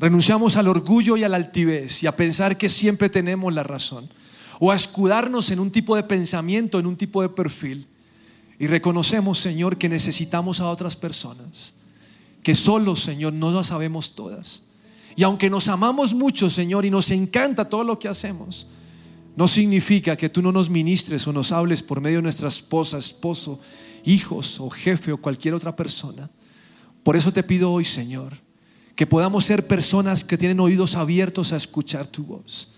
Renunciamos 0.00 0.56
al 0.56 0.68
orgullo 0.68 1.16
y 1.16 1.24
a 1.24 1.28
la 1.28 1.36
altivez 1.36 2.02
y 2.02 2.06
a 2.06 2.16
pensar 2.16 2.58
que 2.58 2.68
siempre 2.68 3.08
tenemos 3.08 3.52
la 3.52 3.62
razón. 3.62 4.10
O 4.60 4.70
a 4.70 4.76
escudarnos 4.76 5.50
en 5.50 5.60
un 5.60 5.70
tipo 5.70 5.96
de 5.96 6.02
pensamiento, 6.02 6.78
en 6.78 6.86
un 6.86 6.96
tipo 6.96 7.22
de 7.22 7.28
perfil. 7.28 7.86
Y 8.58 8.66
reconocemos, 8.66 9.38
Señor, 9.38 9.78
que 9.78 9.88
necesitamos 9.88 10.60
a 10.60 10.68
otras 10.68 10.96
personas. 10.96 11.74
Que 12.42 12.54
solo, 12.54 12.94
Señor, 12.96 13.32
no 13.32 13.50
las 13.50 13.68
sabemos 13.68 14.14
todas. 14.14 14.62
Y 15.16 15.22
aunque 15.22 15.50
nos 15.50 15.68
amamos 15.68 16.14
mucho, 16.14 16.50
Señor, 16.50 16.84
y 16.84 16.90
nos 16.90 17.10
encanta 17.10 17.68
todo 17.68 17.84
lo 17.84 17.98
que 17.98 18.08
hacemos, 18.08 18.66
no 19.36 19.48
significa 19.48 20.16
que 20.16 20.28
tú 20.28 20.42
no 20.42 20.52
nos 20.52 20.70
ministres 20.70 21.26
o 21.26 21.32
nos 21.32 21.52
hables 21.52 21.82
por 21.82 22.00
medio 22.00 22.18
de 22.18 22.22
nuestra 22.22 22.48
esposa, 22.48 22.98
esposo, 22.98 23.60
hijos 24.04 24.60
o 24.60 24.70
jefe 24.70 25.12
o 25.12 25.16
cualquier 25.16 25.54
otra 25.54 25.74
persona. 25.74 26.30
Por 27.02 27.16
eso 27.16 27.32
te 27.32 27.42
pido 27.42 27.72
hoy, 27.72 27.84
Señor, 27.84 28.43
que 28.94 29.06
podamos 29.06 29.44
ser 29.44 29.66
personas 29.66 30.24
que 30.24 30.38
tienen 30.38 30.60
oídos 30.60 30.94
abiertos 30.94 31.52
a 31.52 31.56
escuchar 31.56 32.06
tu 32.06 32.24
voz. 32.24 32.68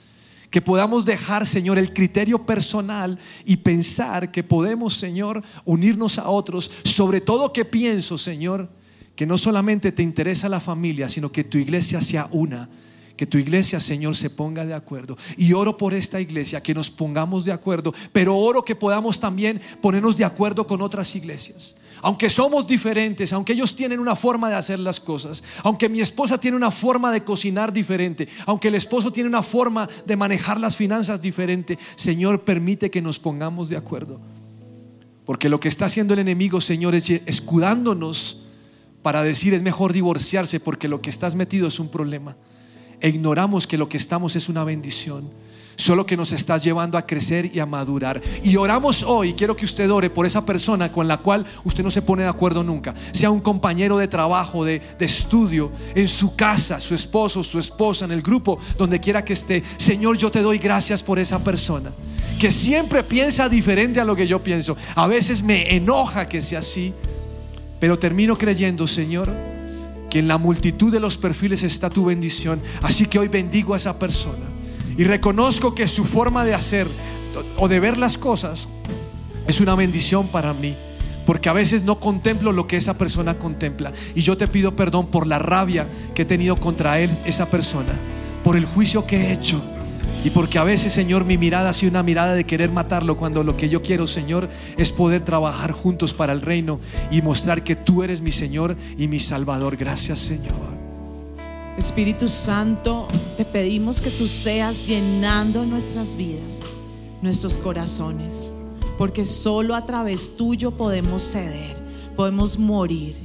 Que 0.51 0.63
podamos 0.63 1.05
dejar, 1.05 1.47
Señor, 1.47 1.79
el 1.79 1.93
criterio 1.93 2.47
personal 2.47 3.19
y 3.45 3.59
pensar 3.59 4.31
que 4.31 4.43
podemos, 4.43 4.97
Señor, 4.97 5.43
unirnos 5.65 6.19
a 6.19 6.29
otros. 6.29 6.71
Sobre 6.85 7.21
todo 7.21 7.53
que 7.53 7.65
pienso, 7.65 8.17
Señor, 8.17 8.71
que 9.15 9.27
no 9.27 9.37
solamente 9.37 9.93
te 9.93 10.03
interesa 10.03 10.49
la 10.49 10.61
familia, 10.61 11.09
sino 11.09 11.33
que 11.33 11.45
tu 11.45 11.59
iglesia 11.59 12.01
sea 12.01 12.29
una 12.31 12.69
que 13.17 13.27
tu 13.27 13.39
iglesia, 13.39 13.81
Señor, 13.81 14.15
se 14.17 14.29
ponga 14.29 14.65
de 14.67 14.75
acuerdo. 14.75 15.17
Y 15.37 15.55
oro 15.55 15.77
por 15.77 15.95
esta 15.95 16.21
iglesia, 16.21 16.63
que 16.63 16.75
nos 16.75 16.91
pongamos 16.91 17.45
de 17.45 17.53
acuerdo, 17.53 17.95
pero 18.13 18.37
oro 18.37 18.63
que 18.63 18.77
podamos 18.77 19.19
también 19.19 19.61
ponernos 19.81 20.17
de 20.17 20.25
acuerdo 20.25 20.67
con 20.67 20.83
otras 20.83 21.15
iglesias. 21.17 21.77
Aunque 22.03 22.29
somos 22.29 22.67
diferentes, 22.67 23.33
aunque 23.33 23.55
ellos 23.55 23.75
tienen 23.75 24.01
una 24.01 24.17
forma 24.17 24.51
de 24.51 24.57
hacer 24.57 24.79
las 24.79 25.01
cosas, 25.01 25.43
aunque 25.63 25.89
mi 25.89 26.01
esposa 26.01 26.39
tiene 26.39 26.57
una 26.57 26.71
forma 26.71 27.11
de 27.11 27.25
cocinar 27.25 27.73
diferente, 27.73 28.29
aunque 28.45 28.69
el 28.69 28.75
esposo 28.75 29.11
tiene 29.11 29.29
una 29.29 29.43
forma 29.43 29.89
de 30.05 30.15
manejar 30.15 30.61
las 30.61 30.77
finanzas 30.77 31.23
diferente, 31.23 31.79
Señor, 31.95 32.43
permite 32.43 32.91
que 32.91 33.01
nos 33.01 33.19
pongamos 33.19 33.71
de 33.71 33.79
acuerdo. 33.79 34.21
Porque 35.25 35.49
lo 35.49 35.59
que 35.59 35.69
está 35.69 35.87
haciendo 35.87 36.13
el 36.13 36.21
enemigo, 36.21 36.61
Señor, 36.61 36.95
es 36.95 37.09
escudándonos 37.11 38.43
para 39.03 39.23
decir 39.23 39.55
es 39.55 39.63
mejor 39.63 39.93
divorciarse 39.93 40.61
porque 40.61 40.89
lo 40.89 41.01
que 41.01 41.11
estás 41.11 41.35
metido 41.35 41.67
es 41.67 41.81
un 41.81 41.89
problema 41.89 42.37
e 43.01 43.09
ignoramos 43.09 43.67
que 43.67 43.79
lo 43.79 43.89
que 43.89 43.97
estamos 43.97 44.37
es 44.37 44.49
una 44.49 44.65
bendición. 44.65 45.31
Solo 45.79 46.07
que 46.07 46.17
nos 46.17 46.33
estás 46.33 46.65
llevando 46.65 46.97
a 46.97 47.07
crecer 47.07 47.51
y 47.55 47.61
a 47.61 47.67
madurar. 47.67 48.23
Y 48.43 48.57
oramos 48.57 49.03
hoy, 49.03 49.35
quiero 49.35 49.55
que 49.55 49.67
usted 49.67 49.91
ore 49.91 50.09
por 50.09 50.25
esa 50.25 50.47
persona 50.47 50.91
con 50.91 51.07
la 51.07 51.19
cual 51.19 51.45
usted 51.65 51.85
no 51.85 51.91
se 51.91 52.01
pone 52.01 52.23
de 52.23 52.31
acuerdo 52.31 52.65
nunca. 52.65 52.95
Sea 53.13 53.31
un 53.31 53.41
compañero 53.41 53.99
de 53.99 54.09
trabajo, 54.09 54.65
de, 54.65 54.81
de 54.99 55.05
estudio, 55.05 55.71
en 55.95 56.09
su 56.09 56.35
casa, 56.35 56.81
su 56.81 56.95
esposo, 56.95 57.45
su 57.45 57.59
esposa, 57.59 58.07
en 58.07 58.13
el 58.13 58.23
grupo, 58.23 58.59
donde 58.79 58.99
quiera 58.99 59.23
que 59.23 59.35
esté. 59.35 59.63
Señor, 59.77 60.17
yo 60.17 60.31
te 60.31 60.41
doy 60.41 60.57
gracias 60.57 61.03
por 61.03 61.19
esa 61.19 61.45
persona 61.45 61.93
que 62.39 62.51
siempre 62.51 63.03
piensa 63.03 63.49
diferente 63.49 64.01
a 64.01 64.05
lo 64.05 64.15
que 64.15 64.27
yo 64.27 64.43
pienso. 64.43 64.77
A 64.95 65.07
veces 65.07 65.43
me 65.43 65.75
enoja 65.75 66.29
que 66.29 66.43
sea 66.43 66.61
así, 66.61 66.93
pero 67.81 67.99
termino 67.99 68.37
creyendo, 68.37 68.87
Señor, 68.87 69.56
que 70.11 70.19
en 70.19 70.29
la 70.29 70.39
multitud 70.39 70.93
de 70.93 71.01
los 71.01 71.17
perfiles 71.17 71.63
está 71.63 71.91
tu 71.91 72.05
bendición. 72.05 72.61
Así 72.83 73.07
que 73.07 73.19
hoy 73.19 73.29
bendigo 73.29 73.75
a 73.75 73.77
esa 73.77 73.99
persona 73.99 74.45
y 74.97 75.05
reconozco 75.05 75.75
que 75.75 75.87
su 75.87 76.05
forma 76.05 76.45
de 76.45 76.55
hacer 76.55 76.87
o 77.59 77.69
de 77.69 77.81
ver 77.81 77.99
las 77.99 78.17
cosas 78.17 78.69
es 79.47 79.61
una 79.61 79.75
bendición 79.75 80.29
para 80.29 80.53
mí. 80.53 80.77
Porque 81.27 81.49
a 81.49 81.53
veces 81.53 81.83
no 81.83 81.99
contemplo 81.99 82.53
lo 82.53 82.69
que 82.69 82.77
esa 82.77 82.97
persona 82.97 83.37
contempla. 83.37 83.93
Y 84.15 84.23
yo 84.23 84.37
te 84.37 84.47
pido 84.47 84.77
perdón 84.77 85.09
por 85.09 85.27
la 85.27 85.41
rabia 85.41 85.89
que 86.15 86.23
he 86.23 86.25
tenido 86.25 86.57
contra 86.57 87.01
él, 87.01 87.11
esa 87.25 87.47
persona. 87.47 87.99
Por 88.45 88.57
el 88.57 88.65
juicio 88.65 89.07
que 89.07 89.17
he 89.17 89.33
hecho 89.33 89.61
y 90.25 90.31
porque 90.31 90.59
a 90.59 90.65
veces, 90.65 90.93
Señor, 90.93 91.25
mi 91.25 91.39
mirada 91.39 91.71
ha 91.71 91.73
sido 91.73 91.91
una 91.91 92.03
mirada 92.03 92.35
de 92.35 92.45
querer 92.45 92.71
matarlo 92.71 93.17
cuando 93.17 93.45
lo 93.45 93.57
que 93.57 93.69
yo 93.69 93.83
quiero, 93.83 94.07
Señor, 94.07 94.49
es 94.77 94.91
poder 94.91 95.23
trabajar 95.23 95.73
juntos 95.73 96.13
para 96.13 96.33
el 96.33 96.41
reino 96.41 96.81
y 97.11 97.23
mostrar 97.23 97.63
que 97.63 97.77
tú 97.77 98.03
eres 98.03 98.21
mi 98.21 98.33
Señor 98.33 98.77
y 98.99 99.09
mi 99.09 99.21
Salvador. 99.21 99.77
Gracias, 99.77 100.19
Señor. 100.19 100.77
Espíritu 101.79 102.27
Santo, 102.27 103.07
te 103.37 103.45
pedimos 103.45 104.01
que 104.01 104.11
tú 104.11 104.27
seas 104.27 104.87
llenando 104.87 105.65
nuestras 105.65 106.17
vidas, 106.17 106.61
nuestros 107.23 107.57
corazones, 107.57 108.49
porque 108.99 109.25
solo 109.25 109.75
a 109.75 109.85
través 109.85 110.37
tuyo 110.37 110.71
podemos 110.71 111.23
ceder, 111.23 111.77
podemos 112.17 112.59
morir. 112.59 113.17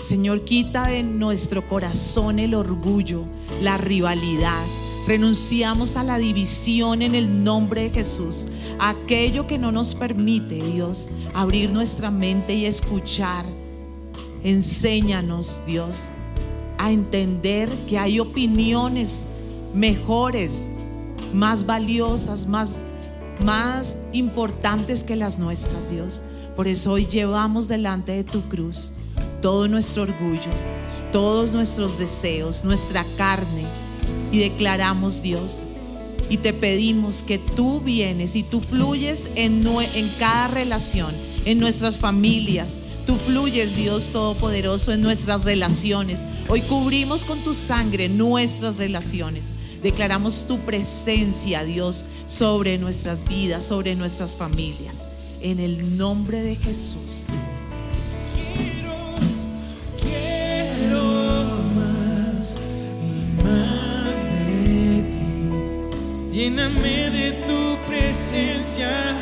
Señor, 0.00 0.44
quita 0.44 0.86
de 0.86 1.02
nuestro 1.02 1.68
corazón 1.68 2.38
el 2.38 2.54
orgullo, 2.54 3.24
la 3.62 3.76
rivalidad 3.76 4.64
Renunciamos 5.08 5.96
a 5.96 6.04
la 6.04 6.18
división 6.18 7.00
en 7.00 7.14
el 7.14 7.42
nombre 7.42 7.84
de 7.84 7.88
Jesús. 7.88 8.46
Aquello 8.78 9.46
que 9.46 9.56
no 9.56 9.72
nos 9.72 9.94
permite, 9.94 10.56
Dios, 10.56 11.08
abrir 11.32 11.72
nuestra 11.72 12.10
mente 12.10 12.54
y 12.54 12.66
escuchar. 12.66 13.46
Enséñanos, 14.44 15.62
Dios, 15.66 16.10
a 16.76 16.92
entender 16.92 17.70
que 17.88 17.98
hay 17.98 18.20
opiniones 18.20 19.24
mejores, 19.72 20.70
más 21.32 21.64
valiosas, 21.64 22.46
más, 22.46 22.82
más 23.42 23.96
importantes 24.12 25.04
que 25.04 25.16
las 25.16 25.38
nuestras, 25.38 25.88
Dios. 25.90 26.22
Por 26.54 26.68
eso 26.68 26.92
hoy 26.92 27.06
llevamos 27.06 27.66
delante 27.66 28.12
de 28.12 28.24
tu 28.24 28.42
cruz 28.42 28.92
todo 29.40 29.68
nuestro 29.68 30.02
orgullo, 30.02 30.50
todos 31.10 31.52
nuestros 31.52 31.98
deseos, 31.98 32.62
nuestra 32.62 33.06
carne 33.16 33.87
y 34.32 34.38
declaramos, 34.38 35.22
Dios, 35.22 35.64
y 36.30 36.38
te 36.38 36.52
pedimos 36.52 37.22
que 37.22 37.38
tú 37.38 37.80
vienes 37.80 38.36
y 38.36 38.42
tú 38.42 38.60
fluyes 38.60 39.30
en, 39.34 39.64
cada 40.18 40.48
relación, 40.48 41.14
en 41.44 41.58
nuestras 41.58 41.98
familias. 41.98 42.78
Tú 43.06 43.16
fluyes, 43.16 43.74
Dios 43.74 44.10
Todopoderoso, 44.10 44.92
en 44.92 45.00
nuestras 45.00 45.44
relaciones. 45.44 46.24
Hoy 46.48 46.60
cubrimos 46.60 47.24
con 47.24 47.42
tu 47.42 47.54
sangre 47.54 48.10
nuestras 48.10 48.76
relaciones. 48.76 49.54
Declaramos 49.82 50.46
tu 50.46 50.58
presencia, 50.58 51.64
Dios, 51.64 52.04
sobre 52.26 52.76
nuestras 52.76 53.26
vidas, 53.26 53.64
sobre 53.64 53.94
nuestras 53.94 54.36
familias. 54.36 55.06
En 55.40 55.60
el 55.60 55.96
nombre 55.96 56.42
de 56.42 56.56
Jesús. 56.56 57.24
Lléname 66.38 67.10
de 67.10 67.32
tu 67.48 67.76
presencia, 67.88 69.18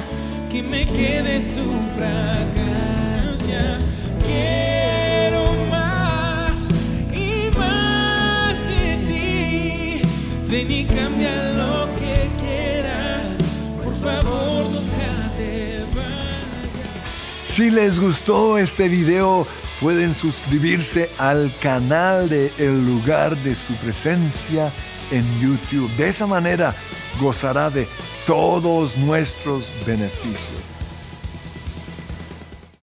que 0.51 0.63
me 0.63 0.85
quede 0.85 1.41
tu 1.55 1.73
fragancia. 1.97 3.79
Quiero 4.23 5.55
más 5.71 6.69
y 7.11 7.57
más 7.57 8.59
de 8.69 8.97
ti. 9.09 10.03
Ven 10.47 10.71
y 10.71 10.85
cambia 10.85 11.53
lo 11.55 11.89
que 11.97 12.29
quieras. 12.39 13.35
Por 13.83 13.95
favor, 13.95 14.69
nunca 14.69 15.33
te 15.39 15.87
vayas. 15.95 17.49
Si 17.49 17.71
les 17.71 17.99
gustó 17.99 18.59
este 18.59 18.91
video, 18.91 19.47
pueden 19.81 20.15
suscribirse 20.15 21.09
al 21.17 21.51
canal 21.63 22.29
de 22.29 22.53
El 22.59 22.85
lugar 22.85 23.39
de 23.39 23.55
su 23.55 23.73
presencia 23.77 24.71
en 25.11 25.25
YouTube. 25.41 25.91
De 25.97 26.09
esa 26.11 26.27
manera 26.27 26.75
gozará 27.19 27.71
de 27.71 27.87
todos 28.27 28.97
nuestros 28.97 29.65
beneficios. 29.85 30.76